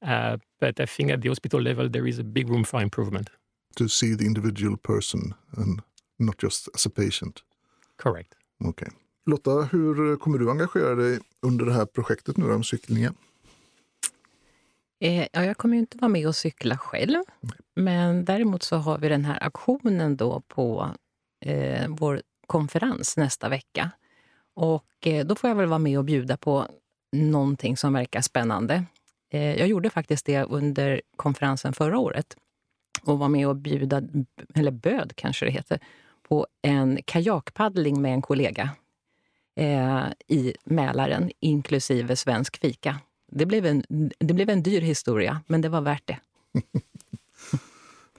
Uh, 0.03 0.37
but 0.61 0.79
I 0.79 0.87
think 0.87 1.11
at 1.11 1.22
the 1.22 1.29
hospital 1.31 1.61
level, 1.61 1.88
there 1.88 2.07
is 2.07 2.18
a 2.18 2.25
big 2.25 2.49
room 2.49 2.64
for 2.64 2.81
improvement. 2.81 3.31
To 3.77 3.88
see 3.88 4.14
the 4.14 4.25
individual 4.25 4.77
person 4.77 5.35
and 5.57 5.83
not 6.18 6.38
just 6.38 6.68
as 6.75 6.87
a 6.87 6.90
patient. 6.90 7.42
Correct. 7.96 8.36
Okay. 8.64 8.88
Lotta, 9.27 9.51
hur 9.51 10.16
kommer 10.16 10.38
du 10.38 10.51
engagera 10.51 10.95
dig 10.95 11.19
under 11.42 11.64
det 11.64 11.73
här 11.73 11.87
projektet 11.87 12.37
nu 12.37 12.53
om 12.53 12.64
cyklingen? 12.64 13.14
Eh, 15.01 15.27
ja, 15.33 15.45
jag 15.45 15.57
kommer 15.57 15.75
ju 15.75 15.81
inte 15.81 15.99
vara 15.99 16.09
med 16.09 16.29
och 16.29 16.37
cykla 16.37 16.79
själv. 16.79 17.19
Nej. 17.40 17.53
Men 17.75 18.25
däremot 18.25 18.62
så 18.62 18.77
har 18.77 18.99
vi 18.99 19.09
den 19.09 19.25
här 19.25 19.42
aktionen 19.42 20.16
då 20.16 20.40
på 20.40 20.90
eh, 21.45 21.88
vår 21.88 22.23
konferens 22.47 23.16
nästa 23.16 23.49
vecka. 23.49 23.90
Och 24.55 25.07
eh, 25.07 25.27
då 25.27 25.35
får 25.35 25.51
jag 25.51 25.55
väl 25.55 25.69
vara 25.69 25.79
med 25.79 25.99
och 25.99 26.05
bjuda 26.05 26.37
på 26.37 26.66
någonting 27.12 27.77
som 27.77 27.92
verkar 27.92 28.21
spännande. 28.21 28.85
Eh, 29.33 29.59
jag 29.59 29.69
gjorde 29.69 29.90
faktiskt 29.90 30.27
det 30.27 30.42
under 30.42 31.01
konferensen 31.16 31.73
förra 31.73 31.99
året 31.99 32.37
och 33.03 33.19
var 33.19 33.29
med 33.29 33.49
och 33.49 33.57
bjuda, 33.57 34.03
eller 34.55 34.71
böd 34.71 35.12
kanske 35.16 35.45
det 35.45 35.51
heter, 35.51 35.81
på 36.28 36.46
en 36.62 36.98
kajakpaddling 37.04 38.02
med 38.02 38.12
en 38.12 38.22
kollega 38.22 38.70
eh, 39.56 40.04
i 40.28 40.54
Mälaren, 40.64 41.30
inklusive 41.40 42.16
svensk 42.16 42.60
fika. 42.60 43.00
Det 43.32 43.46
blev, 43.46 43.66
en, 43.66 43.84
det 44.18 44.34
blev 44.34 44.50
en 44.50 44.62
dyr 44.62 44.80
historia, 44.80 45.40
men 45.46 45.60
det 45.60 45.68
var 45.68 45.80
värt 45.80 46.06
det. 46.06 46.18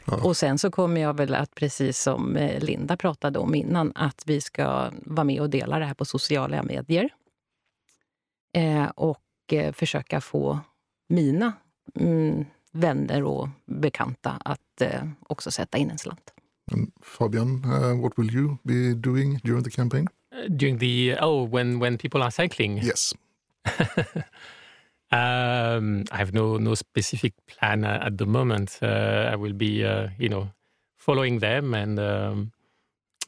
ja. 0.06 0.24
Och 0.24 0.38
sen 0.38 0.58
så 0.58 0.72
kommer 0.72 1.02
jag 1.02 1.14
väl 1.14 1.36
att, 1.36 1.56
precis 1.56 2.00
som 2.02 2.38
eh, 2.38 2.64
Linda 2.64 2.98
pratade 2.98 3.40
om 3.40 3.56
innan, 3.56 3.92
att 3.96 4.24
vi 4.26 4.42
ska 4.42 4.92
vara 4.92 5.24
med 5.24 5.42
och 5.42 5.50
dela 5.50 5.80
det 5.80 5.86
här 5.86 5.94
på 5.94 6.06
sociala 6.06 6.64
medier. 6.64 7.10
Eh, 8.54 8.86
och 8.86 9.54
eh, 9.54 9.74
försöka 9.74 10.22
få 10.22 10.60
mina 11.10 11.54
mm, 11.96 12.46
vänner 12.72 13.24
och 13.24 13.50
bekanta 13.66 14.42
att 14.46 14.82
eh, 14.82 15.04
också 15.28 15.52
sätta 15.52 15.78
in 15.78 15.92
en 15.92 15.98
slant. 15.98 16.34
And 16.72 16.92
Fabian, 17.02 17.64
uh, 17.66 17.94
what 17.96 18.18
will 18.18 18.32
you 18.32 18.60
be 18.66 18.94
doing 18.94 19.40
during 19.44 19.64
the 19.64 19.70
campaign? 19.70 20.08
Uh, 20.32 20.48
during 20.56 20.78
the 20.78 21.16
oh, 21.20 21.44
when 21.44 21.80
when 21.80 21.98
people 21.98 22.22
are 22.22 22.32
cycling. 22.32 22.78
Yes. 22.78 23.14
um, 25.12 26.04
I 26.12 26.18
have 26.18 26.34
no 26.34 26.58
no 26.58 26.76
specific 26.76 27.34
plan 27.48 27.84
at 27.84 28.18
the 28.18 28.26
moment. 28.26 28.80
Uh, 28.82 29.30
I 29.32 29.36
will 29.36 29.54
be, 29.54 29.86
uh, 29.86 30.10
you 30.18 30.30
know, 30.30 30.50
following 30.98 31.40
them 31.40 31.74
and. 31.74 32.00
Um, 32.00 32.52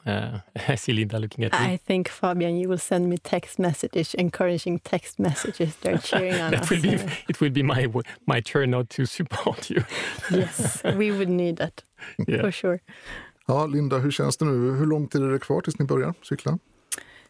uh, 0.05 0.39
I 0.67 0.75
see 0.75 0.93
Linda 0.93 1.19
looking 1.19 1.43
at 1.43 1.51
me. 1.51 1.57
I 1.57 1.77
think 1.77 2.07
Fabian, 2.07 2.57
you 2.57 2.69
will 2.69 2.77
send 2.77 3.09
me 3.09 3.17
text 3.17 3.59
messages, 3.59 4.13
encouraging 4.13 4.79
text 4.79 5.19
messages. 5.19 5.75
They're 5.75 5.97
cheering 6.09 6.39
on 6.39 6.51
that 6.51 6.61
us. 6.61 6.69
Will 6.69 6.81
be, 6.81 6.97
it 7.27 7.41
will 7.41 7.49
be 7.49 7.63
my 7.63 7.87
my 8.25 8.39
turn 8.39 8.71
not 8.71 8.89
to 8.91 9.05
support 9.05 9.69
you. 9.69 9.83
yes, 10.31 10.81
we 10.95 11.11
would 11.11 11.29
need 11.29 11.57
that 11.57 11.83
yeah. 12.27 12.41
for 12.41 12.51
sure. 12.51 12.81
Ja, 13.49 13.65
Linda, 13.65 13.97
hur 13.97 14.11
känns 14.11 14.37
det 14.37 14.45
nu? 14.45 14.71
Hur 14.71 14.85
lång 14.85 15.07
tid 15.07 15.23
är 15.23 15.29
det 15.29 15.39
kvar 15.39 15.61
tills 15.61 15.79
ni 15.79 15.85
börjar 15.85 16.13
cykla? 16.21 16.59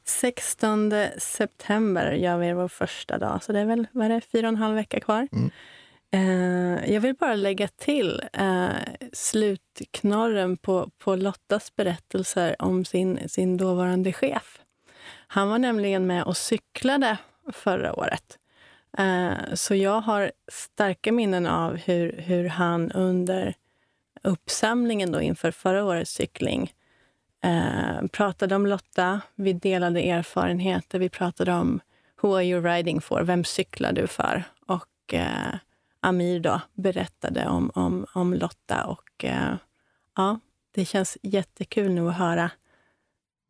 16 0.03 0.91
september 1.17 2.11
gör 2.11 2.37
vi 2.37 2.53
vår 2.53 2.67
första 2.67 3.17
dag, 3.17 3.43
så 3.43 3.51
det 3.51 3.59
är 3.59 3.65
väl 3.65 3.87
vad 3.91 4.05
är 4.05 4.09
det, 4.09 4.21
fyra 4.21 4.47
och 4.47 4.53
en 4.53 4.55
halv 4.55 4.75
vecka 4.75 4.99
kvar. 4.99 5.27
Mm. 5.31 5.51
Eh, 6.11 6.93
jag 6.93 7.01
vill 7.01 7.15
bara 7.15 7.35
lägga 7.35 7.67
till 7.67 8.21
eh, 8.33 8.67
slutknorren 9.13 10.57
på, 10.57 10.89
på 10.97 11.15
Lottas 11.15 11.75
berättelser 11.75 12.55
om 12.59 12.85
sin, 12.85 13.29
sin 13.29 13.57
dåvarande 13.57 14.13
chef. 14.13 14.61
Han 15.27 15.49
var 15.49 15.59
nämligen 15.59 16.07
med 16.07 16.23
och 16.23 16.37
cyklade 16.37 17.17
förra 17.53 17.93
året. 17.93 18.37
Eh, 18.97 19.53
så 19.53 19.75
jag 19.75 20.01
har 20.01 20.31
starka 20.51 21.11
minnen 21.11 21.47
av 21.47 21.75
hur, 21.75 22.11
hur 22.17 22.47
han 22.47 22.91
under 22.91 23.55
uppsamlingen 24.21 25.11
då 25.11 25.21
inför 25.21 25.51
förra 25.51 25.85
årets 25.85 26.11
cykling 26.11 26.73
eh, 27.43 28.07
pratade 28.11 28.55
om 28.55 28.65
Lotta. 28.65 29.21
Vi 29.35 29.53
delade 29.53 30.01
erfarenheter. 30.01 30.99
Vi 30.99 31.09
pratade 31.09 31.53
om 31.53 31.79
Who 32.21 32.35
are 32.35 32.45
you 32.45 32.61
riding 32.61 33.01
for? 33.01 33.23
Vem 33.23 33.43
cyklar 33.43 33.93
du 33.93 34.07
för? 34.07 34.43
Och 34.65 35.13
eh, 35.13 35.55
Amir 35.99 36.39
då 36.39 36.61
berättade 36.73 37.47
om, 37.47 37.71
om, 37.75 38.05
om 38.13 38.33
Lotta. 38.33 38.85
Och 38.85 39.25
eh, 39.25 39.55
ja, 40.15 40.39
det 40.71 40.85
känns 40.85 41.17
jättekul 41.23 41.93
nu 41.93 42.09
att 42.09 42.17
höra 42.17 42.51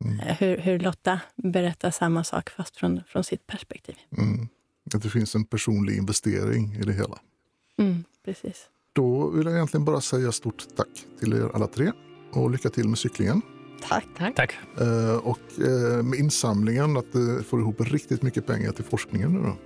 mm. 0.04 0.20
Eh, 0.20 0.36
hur, 0.36 0.56
hur 0.58 0.78
Lotta 0.78 1.20
berättar 1.36 1.90
samma 1.90 2.24
sak, 2.24 2.50
fast 2.50 2.76
från, 2.76 3.02
från 3.06 3.24
sitt 3.24 3.46
perspektiv. 3.46 3.96
Mm. 4.18 4.48
Att 4.94 5.02
det 5.02 5.10
finns 5.10 5.34
en 5.34 5.44
personlig 5.44 5.96
investering 5.96 6.74
i 6.74 6.82
det 6.82 6.92
hela. 6.92 7.18
Mm, 7.78 8.04
precis. 8.24 8.68
Då 8.92 9.30
vill 9.30 9.46
jag 9.46 9.54
egentligen 9.54 9.84
bara 9.84 10.00
säga 10.00 10.32
stort 10.32 10.64
tack 10.76 10.88
till 11.20 11.32
er 11.32 11.50
alla 11.54 11.66
tre 11.66 11.92
och 12.32 12.50
lycka 12.50 12.70
till 12.70 12.88
med 12.88 12.98
cyklingen. 12.98 13.42
Tack. 13.88 14.06
Tack. 14.18 14.34
tack. 14.34 14.58
Eh, 14.80 15.16
och 15.16 15.38
eh, 15.58 16.02
med 16.02 16.18
insamlingen, 16.18 16.96
att 16.96 17.14
eh, 17.14 17.44
få 17.48 17.60
ihop 17.60 17.80
riktigt 17.80 18.22
mycket 18.22 18.46
pengar 18.46 18.72
till 18.72 18.84
forskningen 18.84 19.32
nu 19.32 19.42
då. 19.42 19.56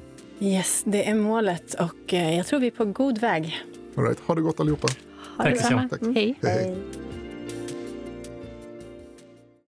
Yes, 0.46 0.82
det 0.86 1.08
är 1.08 1.14
målet 1.14 1.74
och 1.74 2.14
eh, 2.14 2.36
jag 2.36 2.46
tror 2.46 2.60
vi 2.60 2.66
är 2.66 2.70
på 2.70 2.84
god 2.84 3.18
väg. 3.18 3.64
All 3.96 4.04
right. 4.04 4.20
Ha 4.20 4.34
det 4.34 4.40
gott 4.40 4.60
allihopa. 4.60 4.88
Ha 5.36 5.44
tack 5.44 5.54
detsamma. 5.54 5.88
Mm. 6.00 6.14
Hej. 6.14 6.38
hej. 6.42 6.52
hej. 6.52 6.76